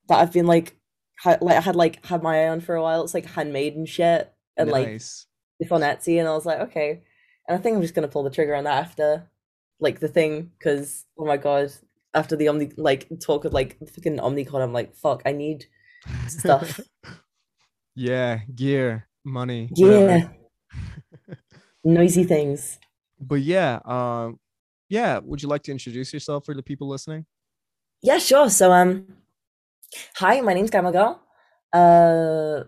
[0.08, 0.76] that I've been like
[1.20, 3.04] ha- like I had like had my eye on for a while.
[3.04, 5.26] It's like handmade and shit, and like nice.
[5.60, 7.04] it's on Etsy, and I was like, okay.
[7.46, 9.30] And I think I'm just gonna pull the trigger on that after
[9.78, 11.70] like the thing, because oh my god,
[12.16, 15.66] after the Omni like talk of like fucking Omnichord, I'm like, fuck, I need
[16.26, 16.80] stuff.
[17.94, 19.68] yeah, gear, money.
[19.76, 20.32] whatever.
[21.28, 21.34] yeah,
[21.84, 22.78] noisy things.
[23.20, 24.40] But yeah, um,
[24.88, 25.20] yeah.
[25.22, 27.26] Would you like to introduce yourself for the people listening?
[28.02, 28.48] Yeah, sure.
[28.50, 29.06] So um
[30.16, 31.22] hi, my name's Gamma Girl.
[31.72, 32.64] Uh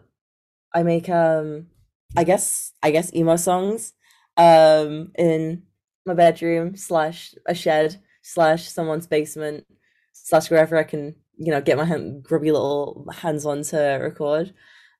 [0.74, 1.68] I make um
[2.16, 3.94] I guess I guess emo songs
[4.36, 5.62] um in
[6.04, 8.00] my bedroom slash a shed
[8.32, 9.64] slash someone's basement
[10.12, 14.52] slash wherever I can, you know, get my hand, grubby little hands on to record.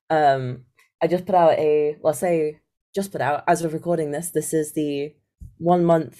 [0.09, 0.65] Um
[1.01, 2.59] I just put out a let's say
[2.95, 4.31] just put out as of recording this.
[4.31, 5.13] This is the
[5.57, 6.19] one month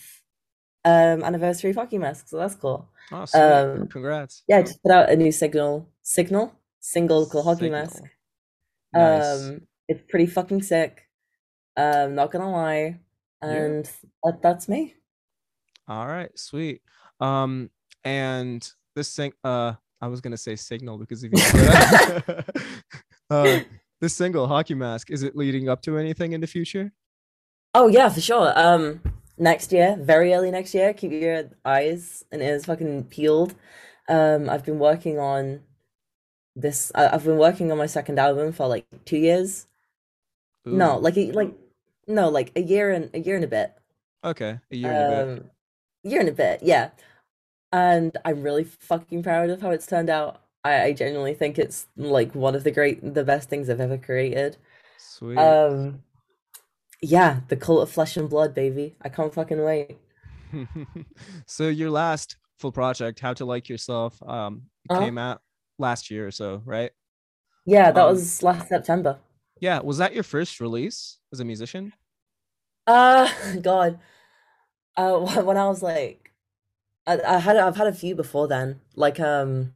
[0.86, 2.90] um anniversary of Hockey Mask, so that's cool.
[3.11, 3.41] Oh, sweet.
[3.41, 4.44] Um, Congrats.
[4.48, 7.81] Yeah, I just put out a new signal signal single called Hockey Signal.
[7.81, 8.03] Mask.
[8.94, 9.49] Nice.
[9.49, 11.02] Um, it's pretty fucking sick.
[11.76, 12.99] Um, not gonna lie,
[13.41, 13.49] Yeah.
[13.49, 13.86] and
[14.23, 14.95] that, that's me.
[15.88, 16.81] All right, sweet.
[17.20, 17.70] Um,
[18.04, 22.34] and this thing, uh, I was gonna say signal because of you.
[23.30, 23.60] uh,
[24.02, 26.91] this single, Hockey Mask, is it leading up to anything in the future?
[27.74, 28.54] Oh yeah, for sure.
[28.56, 29.02] Um,
[29.38, 33.56] next year, very early next year, keep your eyes and ears fucking peeled.
[34.08, 35.62] Um, I've been working on
[36.56, 36.91] this.
[36.96, 39.68] I, I've been working on my second album for like two years.
[40.66, 41.54] No, like a, like
[42.08, 43.74] no, like a year and a year and a bit.
[44.24, 45.52] okay, a year and a bit.
[46.04, 46.90] Year and a bit, yeah.
[47.72, 50.42] And I'm really fucking proud of how it's turned out.
[50.64, 53.98] I, I genuinely think it's like one of the great, the best things I've ever
[53.98, 54.58] created.
[54.98, 55.38] Sweet.
[55.38, 56.04] Um,
[57.02, 58.96] yeah, the cult of flesh and blood, baby.
[59.02, 59.98] I can't fucking wait.
[61.46, 65.00] so your last full project, How to Like Yourself, um, Uh-huh.
[65.02, 65.42] came out
[65.78, 66.92] last year or so, right?
[67.66, 69.20] Yeah, that Um, was last September.
[69.62, 69.80] Yeah.
[69.80, 71.94] Was that your first release as a musician?
[72.88, 73.30] Uh,
[73.62, 74.00] God.
[75.00, 76.34] Uh, when I was like,
[77.08, 79.74] I, I had I've had a few before then, like um,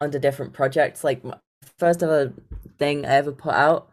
[0.00, 1.04] under different projects.
[1.04, 1.38] Like my
[1.78, 2.34] first ever
[2.78, 3.90] thing I ever put out,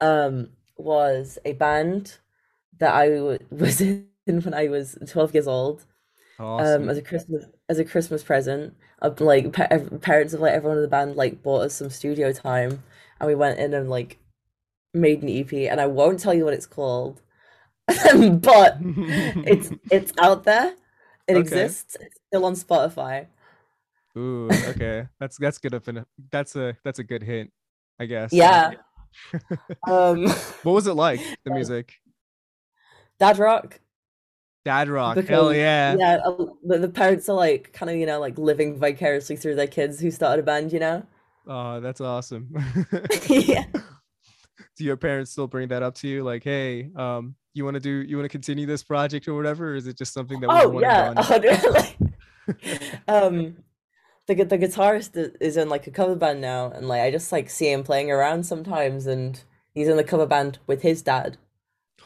[0.00, 2.18] um, was a band
[2.78, 5.86] that I w- was in when I was twelve years old.
[6.38, 6.84] Awesome.
[6.84, 9.68] Um, as a Christmas as a Christmas present, uh, like pa-
[10.02, 12.82] parents of like everyone in the band like bought us some studio time,
[13.20, 14.18] and we went in and like
[14.94, 15.52] made an EP.
[15.70, 17.22] And I won't tell you what it's called,
[18.40, 20.74] but it's it's out there.
[21.28, 21.40] It Okay.
[21.40, 21.96] exists.
[22.00, 23.26] It's still on Spotify.
[24.16, 25.06] Ooh, okay.
[25.20, 27.50] That's that's good up in that's a that's a good hint,
[28.00, 28.32] I guess.
[28.32, 28.72] Yeah.
[29.88, 30.24] Um,
[30.62, 31.94] What was it like, the music?
[33.18, 33.80] Dad Rock.
[34.66, 35.16] Dad rock.
[35.18, 35.94] Hell yeah.
[35.96, 36.18] Yeah,
[36.64, 40.00] the, the parents are like kind of you know like living vicariously through their kids
[40.00, 40.72] who started a band.
[40.72, 41.06] You know.
[41.46, 42.52] Oh, that's awesome.
[43.28, 43.64] yeah.
[44.76, 46.22] Do your parents still bring that up to you?
[46.22, 49.72] Like, hey, um, you want to do, you want to continue this project or whatever?
[49.72, 51.14] Or is it just something that was Oh one yeah.
[51.16, 51.86] and done?
[53.08, 53.56] um,
[54.26, 57.48] the the guitarist is in like a cover band now, and like I just like
[57.50, 59.42] see him playing around sometimes, and
[59.74, 61.38] he's in the cover band with his dad,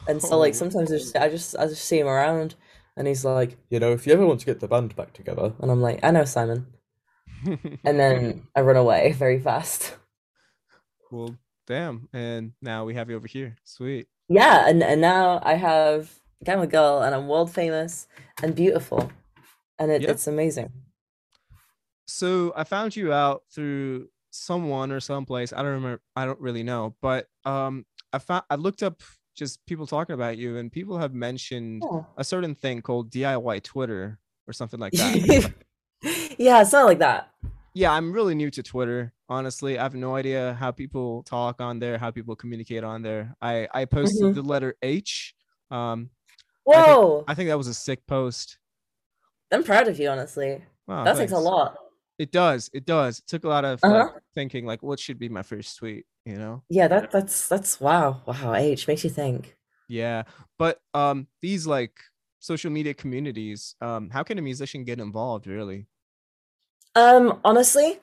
[0.07, 0.57] and so like Oh.
[0.57, 2.55] sometimes I just I just I just see him around,
[2.95, 5.53] and he's like, You know, if you ever want to get the band back together,
[5.59, 6.67] and I'm like, I know Simon,
[7.83, 9.95] and then I run away very fast.
[11.11, 11.35] well,
[11.71, 12.09] damn.
[12.13, 13.55] And now we have you over here.
[13.63, 14.07] Sweet.
[14.27, 16.11] Yeah, and and now I have
[16.43, 18.07] Gamma Girl, and I'm world famous
[18.43, 19.11] and beautiful,
[19.79, 20.11] and it, Yeah.
[20.11, 20.71] it's amazing.
[22.07, 25.53] So I found you out through someone or someplace.
[25.53, 26.01] I don't remember.
[26.15, 26.95] I don't really know.
[27.01, 29.01] But um, I found I looked up
[29.35, 32.05] just people talking about you, and people have mentioned Oh.
[32.17, 35.53] a certain thing called DIY Twitter or something like that.
[36.37, 37.31] yeah, something like that.
[37.73, 39.13] Yeah, I'm really new to Twitter.
[39.29, 43.35] Honestly, I have no idea how people talk on there, how people communicate on there.
[43.41, 44.35] I I posted Mhm.
[44.35, 45.33] the letter H.
[45.69, 46.09] Um,
[46.67, 48.57] I think- Whoa, I think that was a sick post.
[49.51, 50.63] I'm proud of you, honestly.
[50.87, 51.77] Wow, that takes a lot.
[52.19, 52.69] It does.
[52.73, 53.19] It does.
[53.19, 54.11] It took a lot of Uh-huh.
[54.13, 56.05] like, thinking, like, what should be my first tweet?
[56.25, 56.63] You know?
[56.69, 58.53] Yeah, that that's that's wow, wow.
[58.53, 59.57] H makes you think.
[59.87, 60.23] Yeah.
[60.59, 61.99] But um, these like
[62.39, 65.47] social media communities, um, how can a musician get involved?
[65.47, 65.87] Really?
[66.95, 67.99] Um, honestly,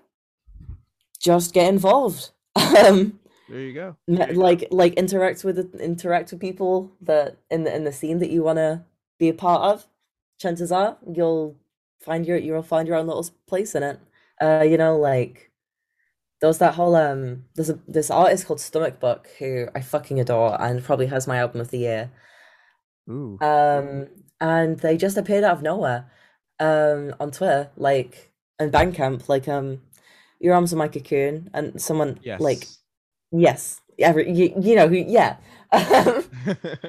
[1.20, 2.30] just get involved.
[2.76, 3.96] Um, There you go.
[4.06, 8.42] like like interact with interact with people that in the in the scene that you
[8.42, 8.84] want to
[9.18, 9.86] be a part of.
[10.38, 11.56] Chances are you'll
[12.00, 14.00] find your you'll find your own little place in it.
[14.40, 15.50] Uh, you know, like
[16.40, 20.20] there was that whole um there's a this artist called Stomach Book who I fucking
[20.20, 22.10] adore and probably has my album of the year.
[23.10, 23.38] Ooh.
[23.40, 24.08] Um,
[24.40, 26.10] and they just appeared out of nowhere,
[26.60, 28.27] um, on Twitter, like
[28.58, 29.80] and Bandcamp, like um,
[30.40, 32.40] your arms are my cocoon, and someone yes.
[32.40, 32.66] like
[33.30, 35.36] yes, every you, you know who yeah,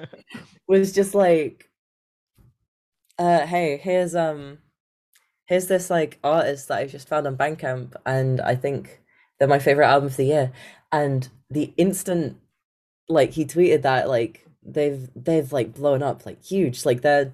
[0.68, 1.70] was just like,
[3.18, 4.60] uh, hey, here's um,
[5.46, 9.02] here's this like artist that I just found on Bandcamp, and I think
[9.38, 10.52] they're my favorite album of the year,
[10.92, 12.38] and the instant
[13.08, 16.86] like he tweeted that like they've they've like blown up like huge.
[16.86, 17.34] Like they're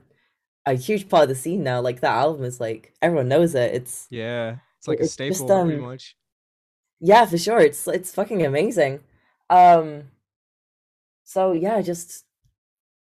[0.66, 3.74] a huge part of the scene now like that album is like everyone knows it
[3.74, 4.58] it's yeah.
[4.80, 6.16] It's like a it's just, staple, pretty um, much.
[7.00, 9.00] yeah for sure it's it's fucking amazing
[9.50, 10.06] um
[11.24, 12.26] so yeah just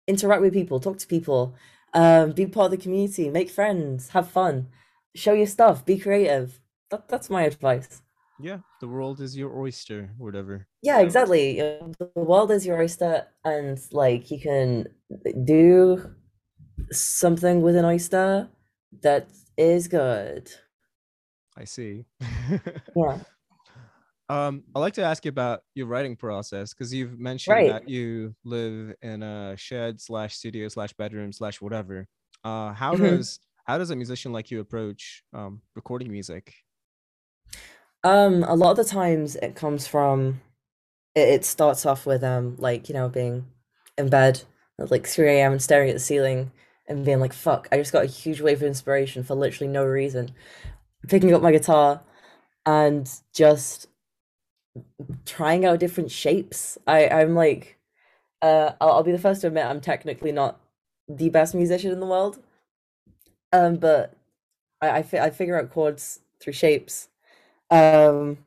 [0.07, 1.55] interact with people talk to people
[1.95, 4.69] um be part of the community make friends have fun
[5.15, 6.61] show your stuff be creative
[6.91, 8.03] that, that's my advice
[8.41, 10.67] Yeah, the world is your oyster, whatever.
[10.83, 11.61] Yeah, exactly.
[11.61, 14.89] The world is your oyster, and like you can
[15.45, 16.15] do
[16.93, 18.51] something with an oyster
[19.03, 20.51] that is good.
[21.57, 22.07] I see.
[22.95, 23.19] Yeah.
[24.29, 27.67] Um, I'd like to ask you about your writing process because you've mentioned Right.
[27.67, 32.07] that you live in a shed slash studio slash bedroom slash whatever.
[32.45, 32.97] Uh, how Mhm.
[32.97, 36.55] does how does a musician like you approach um, recording music?
[38.03, 40.41] Um, a lot of the times it comes from
[41.15, 43.47] it, it starts off with um like, you know, being
[43.99, 44.43] in bed
[44.81, 45.53] at like 3 a.m.
[45.53, 46.53] and staring at the ceiling
[46.91, 49.87] and being like, fuck, I just got a huge wave of inspiration for literally no
[49.87, 50.33] reason.
[51.09, 52.03] Picking up my guitar
[52.67, 53.89] and just
[55.25, 56.79] trying out different shapes.
[56.87, 57.79] I, I'm like
[58.43, 60.61] uh I'll, I'll be the first to admit I'm technically not
[61.09, 62.41] the best musician in the world.
[63.53, 64.17] Um, but
[64.83, 67.09] I I, fi- I figure out chords through shapes.
[67.71, 68.39] Um,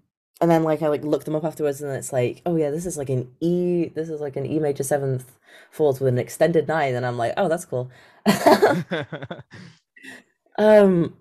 [0.41, 2.85] and then like I like look them up afterwards, and it's like, oh yeah, this
[2.85, 3.89] is like an E.
[3.89, 5.39] This is like an E major seventh
[5.71, 7.91] fourth with an extended nine, and I'm like, oh, that's cool.
[10.57, 11.15] um,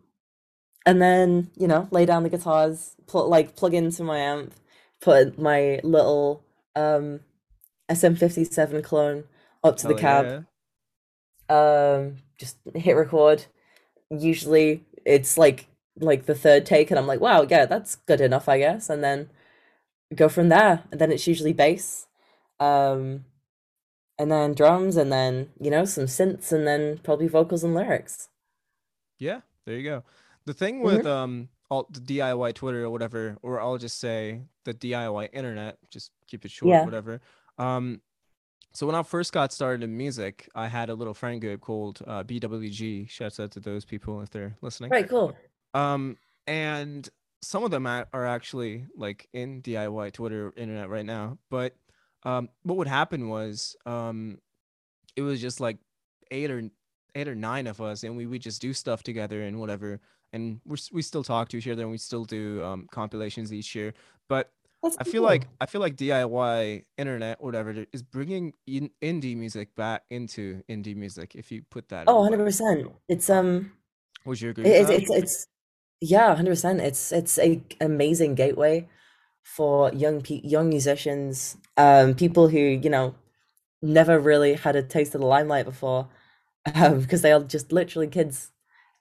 [0.87, 4.55] and then you know, lay down the guitars, pl- like plug into my amp,
[5.01, 6.45] put my little
[6.77, 7.21] um
[7.91, 9.25] SM57 clone
[9.63, 10.47] up to the cab.
[11.51, 11.97] yeah.
[11.97, 13.47] um just hit record.
[14.11, 15.67] Usually it's like
[16.01, 18.89] like the third take and i'm like wow yeah that's good enough i guess.
[18.91, 19.31] And then
[20.15, 20.85] go from there.
[20.91, 22.07] And then it's usually bass.
[22.61, 23.25] Um
[24.23, 28.29] and then drums and then you know some synths and then probably vocals and lyrics
[29.19, 30.05] Yeah, there you go.
[30.47, 30.85] The thing Mhm.
[30.85, 35.79] with um all the DIY Twitter or whatever, or I'll just say the DIY internet,
[35.91, 36.85] just keep it short, Yeah.
[36.85, 37.21] whatever.
[37.59, 38.01] Um
[38.75, 42.01] so when I first got started in music, I had a little friend group called
[42.07, 43.07] uh, BWG.
[43.11, 44.91] Shouts out to those people if they're listening.
[44.91, 45.37] right cool
[45.75, 46.17] Um,
[46.47, 47.07] and
[47.43, 51.37] some of them are actually like in DIY Twitter internet right now.
[51.51, 51.77] But
[52.25, 54.39] um, what would happen was um,
[55.17, 55.79] it was just like
[56.31, 56.63] eight or
[57.15, 60.01] eight or nine of us, and we would just do stuff together and whatever.
[60.33, 63.75] And we we still talk to each other, and we still do um, compilations each
[63.75, 63.93] year.
[64.29, 64.51] But
[64.83, 65.29] That's I feel cool.
[65.29, 70.97] like I feel like DIY internet, whatever, is bringing in indie music back into indie
[70.97, 71.35] music.
[71.35, 73.73] If you put that, in oh 100% it's um
[74.25, 74.65] Would you agree?
[74.65, 75.47] It- it's it's it's
[76.01, 76.81] yeah, hundred percent.
[76.81, 78.89] It's it's a amazing gateway
[79.43, 83.15] for young pe young musicians, um, people who you know
[83.83, 86.09] never really had a taste of the limelight before,
[86.75, 88.51] um, because they are just literally kids,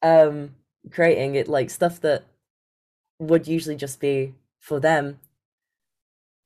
[0.01, 0.55] um,
[0.91, 2.26] creating it like stuff that
[3.19, 5.19] would usually just be for them,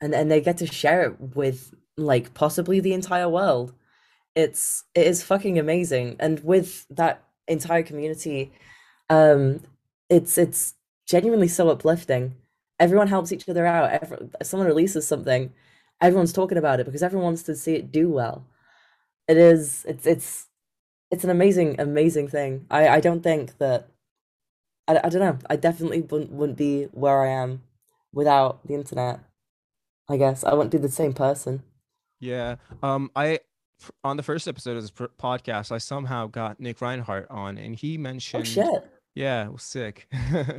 [0.01, 3.73] and and they get to share it with like possibly the entire world.
[4.35, 8.51] It's it is fucking amazing, and with that entire community
[9.09, 9.61] um
[10.09, 10.75] it's it's
[11.07, 12.35] genuinely so uplifting
[12.79, 15.51] everyone helps each other out Every, someone releases something
[16.01, 18.45] everyone's talking about it because everyone wants to see it do well
[19.27, 20.47] it is it's it's
[21.11, 23.87] it's an amazing amazing thing i i don't think that
[24.87, 27.63] i, I don't know i definitely wouldn't, wouldn't be where i am
[28.13, 29.19] without the internet
[30.09, 31.63] i guess i wouldn't be the same person
[32.21, 32.55] Yeah.
[32.81, 33.39] Um, I
[34.05, 37.97] on the first episode of this podcast, I somehow got Nick Reinhardt on, and he
[37.97, 38.47] mentioned.
[38.47, 40.07] oh mentioned, shit yeah, it was sick.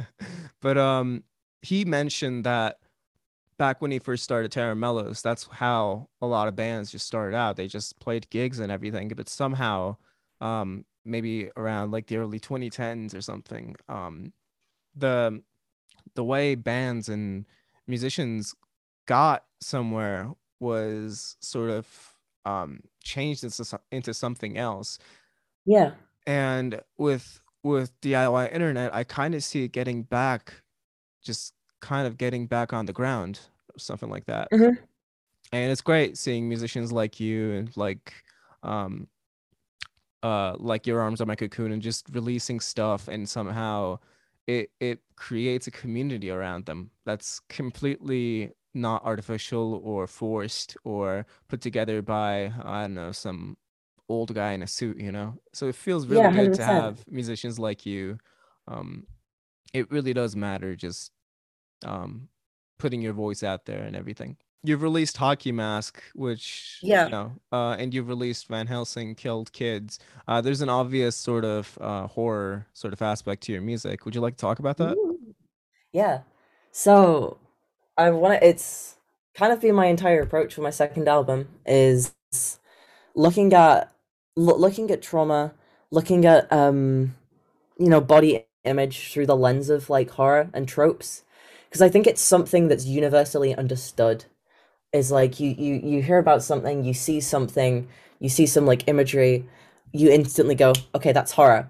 [0.62, 1.22] but um,
[1.66, 2.78] he mentioned that
[3.58, 7.36] back when he first started Tera Melos, that's how a lot of bands just started
[7.36, 7.56] out.
[7.56, 9.96] They just played gigs and everything, but somehow,
[10.40, 14.32] um, maybe around like the early 2010s or something, um,
[14.94, 15.42] the
[16.14, 17.46] the way bands and
[17.86, 18.54] musicians
[19.06, 20.30] got somewhere
[20.60, 22.14] was sort of
[22.44, 24.98] um changed into, into something else
[25.66, 25.92] yeah
[26.26, 30.62] and with with DIY internet I kind of see it getting back
[31.22, 31.54] just
[31.86, 33.40] kind of getting back on the ground
[33.78, 34.86] something like that Mhm.
[35.52, 38.24] and it's great seeing musicians like you and like
[38.62, 39.08] um
[40.22, 43.98] uh like your arms are my cocoon and just releasing stuff and somehow
[44.46, 51.60] it it creates a community around them that's completely not artificial or forced or put
[51.60, 53.56] together by I don't know some
[54.08, 55.36] old guy in a suit, you know.
[55.54, 58.18] So it feels really Yeah, good to have musicians like you.
[58.68, 59.06] Um,
[59.74, 61.12] it really does matter just
[61.84, 62.28] um
[62.78, 64.36] putting your voice out there and everything.
[64.62, 67.04] You've released Hockey Mask, which Yeah.
[67.04, 69.98] you know, uh, and you've released Van Helsing Killed Kids.
[70.26, 74.04] Uh, there's an obvious sort of uh, horror sort of aspect to your music.
[74.04, 74.96] Would you like to talk about that?
[75.92, 76.20] Yeah.
[76.72, 77.38] So
[77.96, 78.96] I want to, it's
[79.34, 82.14] kind of been my entire approach for my second album is
[83.14, 83.92] looking at
[84.36, 85.54] loo- looking at trauma,
[85.90, 87.14] looking at um
[87.78, 91.22] you know body image through the lens of like horror and tropes
[91.76, 94.24] because I think it's something that's universally understood.
[94.94, 97.86] Is like you you you hear about something, you see something,
[98.18, 99.44] you see some like imagery,
[99.92, 101.68] you instantly go, okay, that's horror.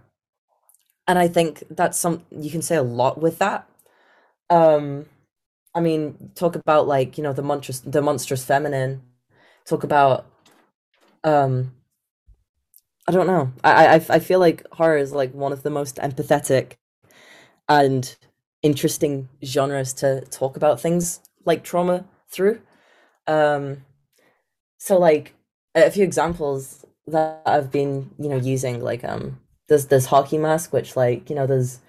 [1.08, 3.68] And I think that's some you can say a lot with that.
[4.48, 5.06] Um,
[5.74, 9.02] I mean, talk about like you know the monstrous the monstrous feminine.
[9.66, 10.26] Talk about
[11.24, 11.72] um
[13.08, 13.52] I don't know.
[13.64, 16.74] I, I I feel like horror is like one of the most empathetic
[17.68, 18.16] and
[18.62, 22.60] interesting genres to talk about things like trauma through.
[23.26, 23.84] Um,
[24.78, 25.34] so like
[25.74, 30.72] a few examples that I've been you know using like um there's there's hockey mask
[30.72, 31.80] which like you know there's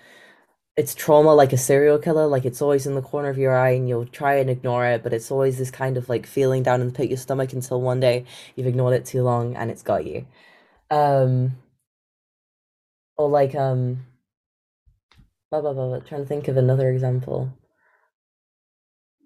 [0.76, 3.72] it's trauma like a serial killer like it's always in the corner of your eye
[3.72, 6.82] and you'll try and ignore it but it's always this kind of like feeling down
[6.82, 8.26] in the pit of your stomach until one day
[8.56, 10.26] you've ignored it too long and it's got you
[10.92, 11.54] um
[13.18, 14.06] or like um
[15.52, 16.00] blah blah blah, blah.
[16.00, 17.52] Trying to think of another example.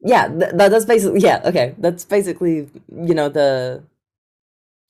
[0.04, 1.76] Yeah th- that, that's basically yeah okay.
[1.78, 3.84] That's basically you know the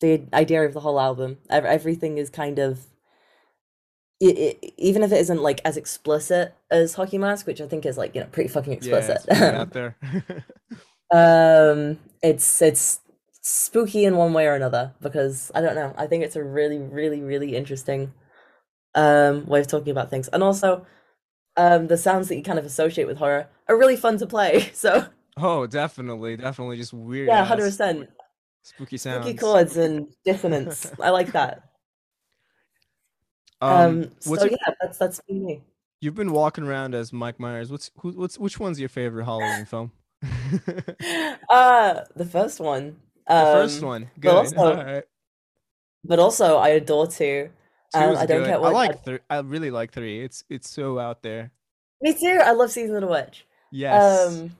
[0.01, 1.37] the idea of the whole album.
[1.49, 2.87] Ev- everything is kind of
[4.23, 4.27] i
[4.63, 7.97] i even if it isn't like as explicit as hockey mask which i think is
[7.97, 9.25] like you know pretty fucking Yeah, explicit.
[9.27, 9.95] it's out there.
[11.11, 12.99] um it's it's
[13.41, 16.77] spooky in one way or another because i don't know i think it's a really
[16.77, 18.13] really really interesting
[18.95, 20.27] um way of talking about things.
[20.29, 20.85] And also
[21.57, 24.69] um the sounds that you kind of associate with horror are really fun to play
[24.73, 25.05] so
[25.37, 27.27] oh, definitely, definitely, just weird.
[27.27, 28.07] yeah 100%
[28.63, 29.25] Spooky sounds.
[29.25, 31.63] spooky chords and dissonance i like that
[33.63, 33.71] Um,
[34.03, 35.61] um, so your- yeah that's that's me
[36.03, 37.69] You've been walking around as Mike Myers.
[37.71, 39.91] What's who, what's which one's your favorite Halloween film?
[40.23, 42.95] the uh the first one
[43.27, 44.09] um, first one.
[44.19, 44.29] Good.
[44.29, 45.03] but also, All right.
[46.03, 47.51] but also i adore Two
[47.93, 48.47] um, i don't good.
[48.47, 49.19] get I what like three.
[49.29, 50.23] I really like three.
[50.23, 51.51] It's it's so out there.
[52.01, 54.27] me too i love season of the witch Yes.
[54.33, 54.57] Um,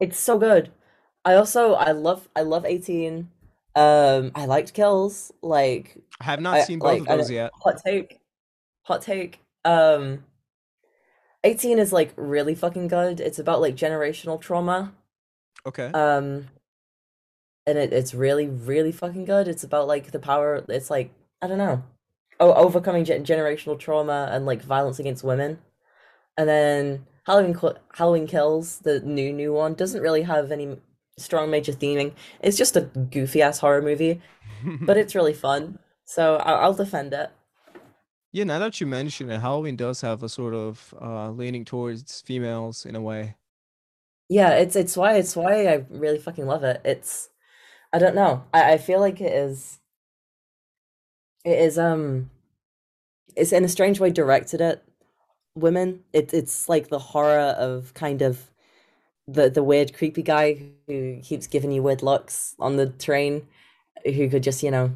[0.00, 0.70] it's so good.
[1.24, 3.28] I also I love I love eighteen.
[3.76, 5.30] Um, I liked kills.
[5.42, 7.50] Like I have not I- seen both like, of those yet.
[7.62, 8.18] hot take,
[8.84, 9.40] hot take.
[9.66, 10.24] Um,
[11.44, 13.20] eighteen is like really fucking good.
[13.20, 14.94] It's about like generational trauma.
[15.66, 15.90] Okay.
[15.92, 16.48] Um,
[17.66, 19.46] and it, it's really really fucking good.
[19.46, 20.64] It's about like the power.
[20.70, 21.10] It's like
[21.42, 21.82] I don't know,
[22.40, 25.58] oh, overcoming gen- generational trauma and like violence against women.
[26.36, 27.56] And then Halloween
[27.94, 30.78] Halloween Kills, the new new one, doesn't really have any
[31.18, 32.14] strong major theming.
[32.40, 34.22] It's just a goofy ass horror movie,
[34.86, 35.78] but it's really fun.
[36.04, 37.30] So I'll, I'll defend it.
[38.32, 38.44] yeah.
[38.44, 42.84] Now that you mention it, Halloween does have a sort of uh, leaning towards females
[42.86, 43.36] in a way.
[44.28, 46.80] Yeah, it's it's why it's why I really fucking love it.
[46.84, 47.30] It's
[47.92, 48.44] I don't know.
[48.54, 49.80] I, I feel like it is
[51.44, 52.30] it is um
[53.36, 54.84] it's in a strange way directed at
[55.54, 56.04] women.
[56.12, 58.50] It it's like the horror of kind of
[59.26, 63.46] the the weird creepy guy who keeps giving you weird looks on the train
[64.04, 64.92] who could just, you know,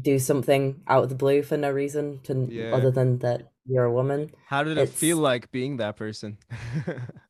[0.00, 2.72] do something out of the blue for no reason to Yeah.
[2.74, 4.32] other than that you're a woman.
[4.48, 6.38] How did it feel like being that person?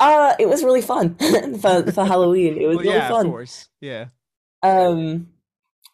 [0.00, 1.14] Uh it was really fun
[1.60, 2.56] for for Halloween.
[2.60, 3.26] It was well, really yeah, fun.
[3.26, 3.68] of course.
[3.80, 4.06] Yeah.
[4.62, 5.28] um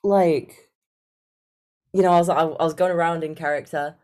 [0.03, 0.68] like
[1.93, 3.97] you know i was I, I was going around in character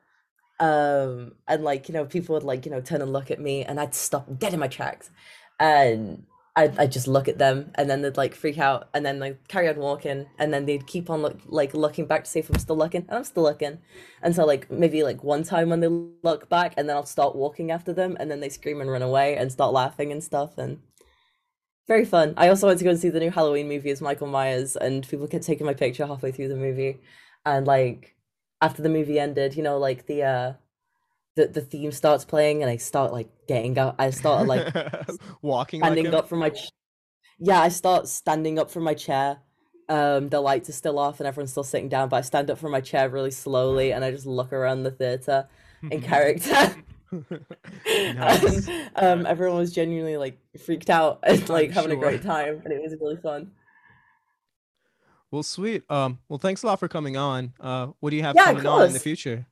[0.61, 3.65] um and like you know people would like you know turn and look at me
[3.65, 5.11] and i'd stop dead in my tracks
[5.59, 6.25] and
[6.57, 9.49] I'd, I'd just look at them and then they'd like freak out and then like
[9.49, 12.49] carry on walking and then they'd keep on look, like looking back to see if
[12.49, 13.79] i'm still looking and i'm still looking
[14.23, 17.35] and so like maybe like one time when they look back and then i'll start
[17.35, 20.57] walking after them and then they scream and run away and start laughing and stuff
[20.57, 20.79] and
[21.87, 22.33] very fun.
[22.37, 25.07] I also went to go and see the new Halloween movie as Michael Myers, and
[25.07, 27.01] people kept taking my picture halfway through the movie.
[27.47, 28.17] And like
[28.61, 30.53] after the movie ended, you know, like the uh
[31.37, 33.97] the the theme starts playing, and I start like getting up.
[33.99, 34.75] I start like
[35.43, 36.15] walking like standing him?
[36.15, 36.71] up from my ch-
[37.39, 37.61] yeah.
[37.61, 39.39] I start standing up from my chair.
[39.89, 42.09] Um, the lights are still off, and everyone's still sitting down.
[42.09, 44.91] But I stand up from my chair really slowly, and I just look around the
[44.91, 45.49] theater
[45.91, 46.77] in character.
[47.87, 48.69] Nice.
[48.69, 52.73] And, um, everyone was genuinely like freaked out and like having a great time, and
[52.73, 53.53] it was really fun.
[55.35, 55.83] Well, sweet.
[55.91, 57.55] Um, well, thanks a lot for coming on.
[57.59, 59.47] Uh, what do you have Yeah, coming on in the future?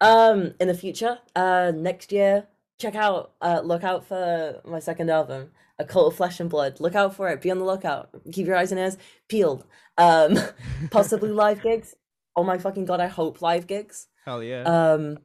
[0.00, 2.46] Um, in the future, uh, next year,
[2.80, 5.50] check out, uh, look out for my second album,
[5.80, 6.78] A Cult of Flesh and Blood.
[6.78, 7.42] Look out for it.
[7.42, 8.10] Be on the lookout.
[8.30, 8.96] Keep your eyes and ears
[9.28, 9.66] peeled.
[9.98, 10.38] Um,
[10.92, 11.96] possibly live gigs.
[12.36, 13.00] Oh my fucking god!
[13.00, 14.06] I hope live gigs.
[14.24, 14.62] Hell yeah.
[14.62, 15.18] Um,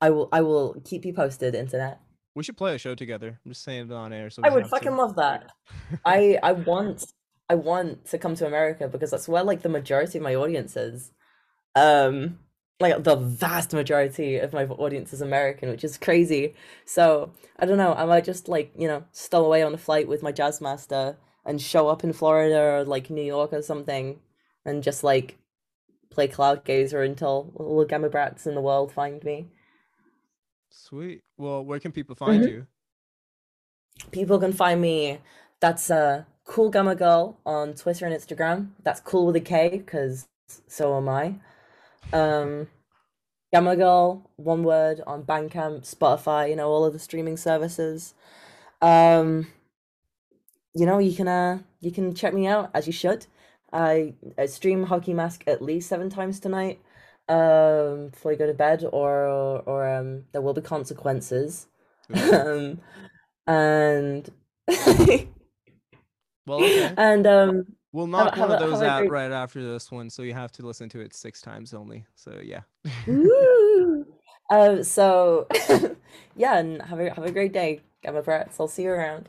[0.00, 0.28] I will.
[0.30, 1.98] I will keep you posted, internet.
[2.36, 3.40] we should play a show together.
[3.44, 4.30] I'm just saying it on air.
[4.30, 4.76] So I would have to.
[4.76, 5.50] fucking love that.
[6.04, 7.12] I I want
[7.48, 10.76] I want to come to America because that's where like the majority of my audience
[10.76, 11.12] is.
[11.74, 12.40] Um
[12.80, 16.54] like the vast majority of my audience is American, which is crazy.
[16.84, 17.94] So I don't know.
[17.94, 21.16] I might just like you know stow away on a flight with my jazz master
[21.46, 24.20] and show up in Florida or like New York or something,
[24.64, 25.38] and just like
[26.10, 29.48] play cloud gazer until all the gamma brats in the world find me.
[30.70, 31.22] Sweet.
[31.36, 32.46] Well, where can people find Mhm.
[32.46, 32.66] you?
[34.12, 35.18] People can find me.
[35.60, 38.70] That's uh, cool gamma girl on Twitter and Instagram.
[38.82, 40.26] That's cool with a K because
[40.66, 41.36] so am I.
[42.12, 42.68] Um,
[43.52, 48.14] gamma girl, one word on Bandcamp, Spotify, you know, all of the streaming services.
[48.80, 49.48] Um,
[50.74, 53.26] you know, you can uh, you can check me out as you should.
[53.72, 56.80] I, I stream Hockey Mask at least seven times tonight.
[57.28, 59.26] Um, before you go to bed, or
[59.64, 61.66] or um, there will be consequences.
[62.32, 62.80] um,
[63.46, 64.30] and
[66.46, 66.92] Well, okay.
[66.96, 70.50] and um, We'll knock one of those out right after this one, so you have
[70.52, 72.06] to listen to it six times only.
[72.14, 72.62] So yeah.
[73.06, 74.06] Woo!
[74.50, 75.46] Um, so
[76.36, 78.58] yeah, and have a have a great day, Gamma Brats.
[78.58, 79.28] I'll see you around.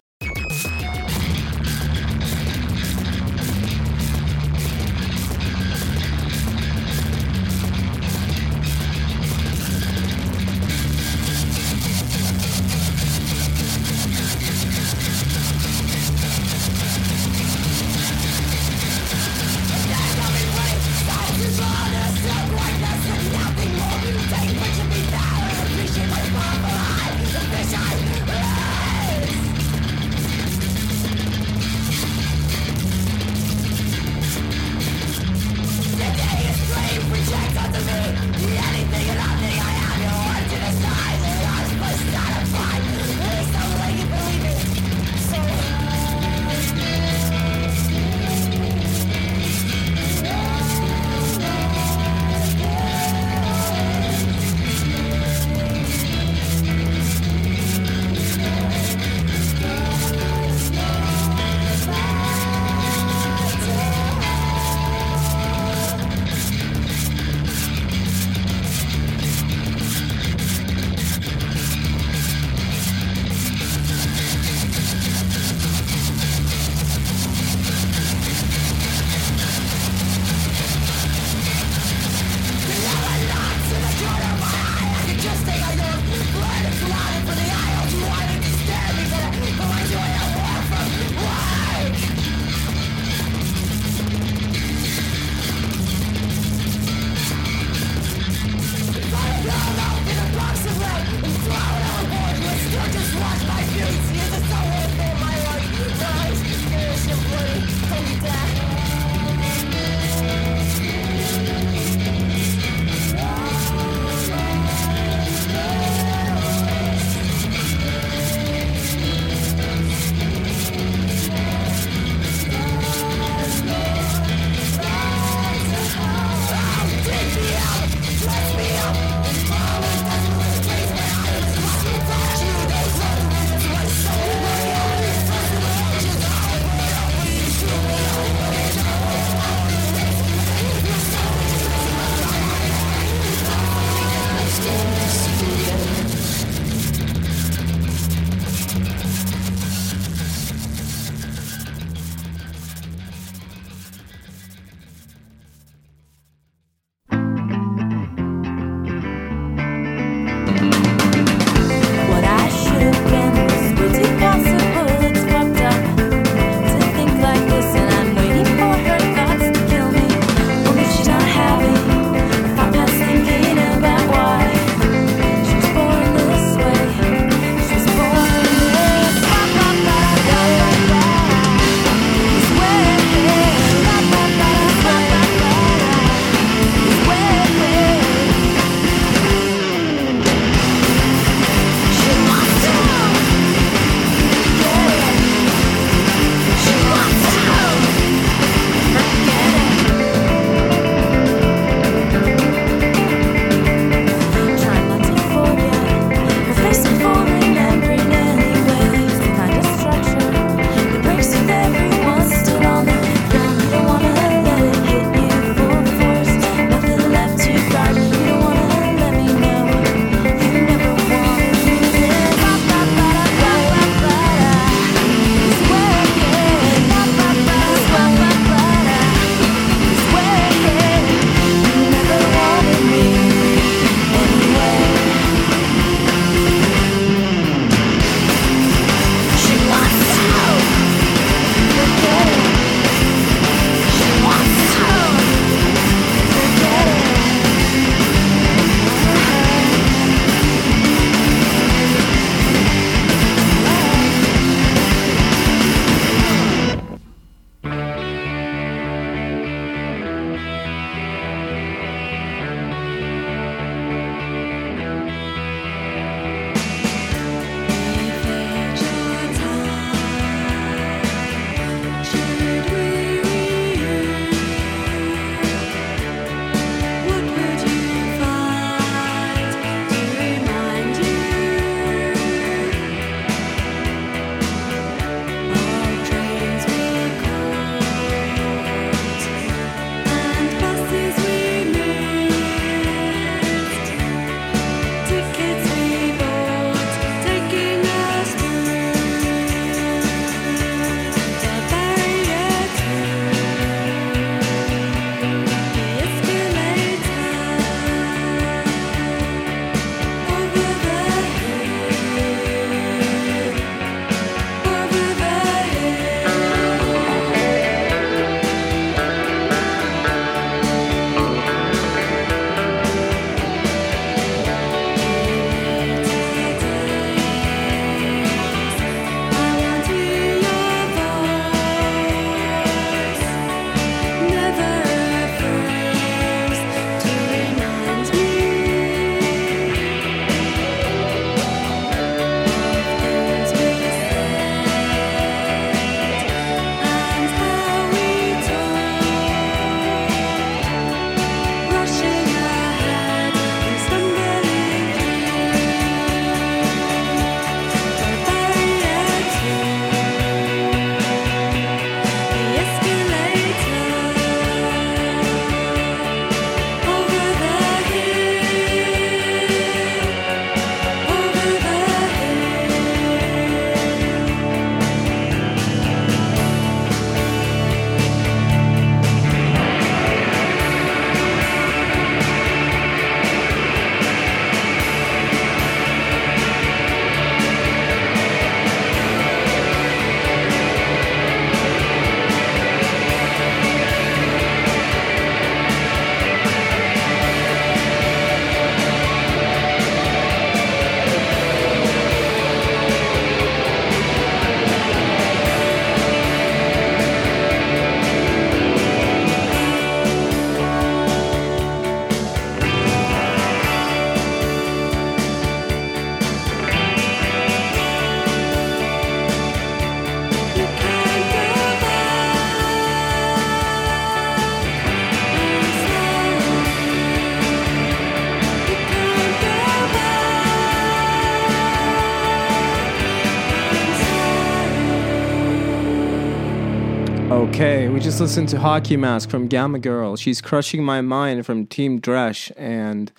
[437.94, 440.16] We just listened to Hockey Mask from Gamma Girl.
[440.16, 443.12] She's Crushing My Mind from Team Dresch and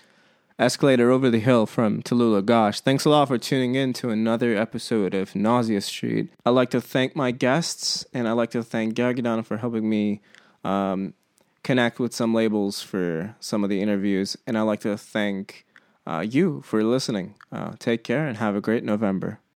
[0.58, 2.80] Escalator Over the Hill from Tallulah Gosh.
[2.80, 6.32] Thanks a lot for tuning in to another episode of Nausea Street.
[6.44, 10.20] I'd like to thank my guests and I'd like to thank Gargadon for helping me
[10.64, 11.14] um,
[11.62, 14.36] connect with some labels for some of the interviews.
[14.44, 15.66] And I'd like to thank
[16.04, 17.36] uh, you for listening.
[17.52, 19.38] Uh, take care and have a great November.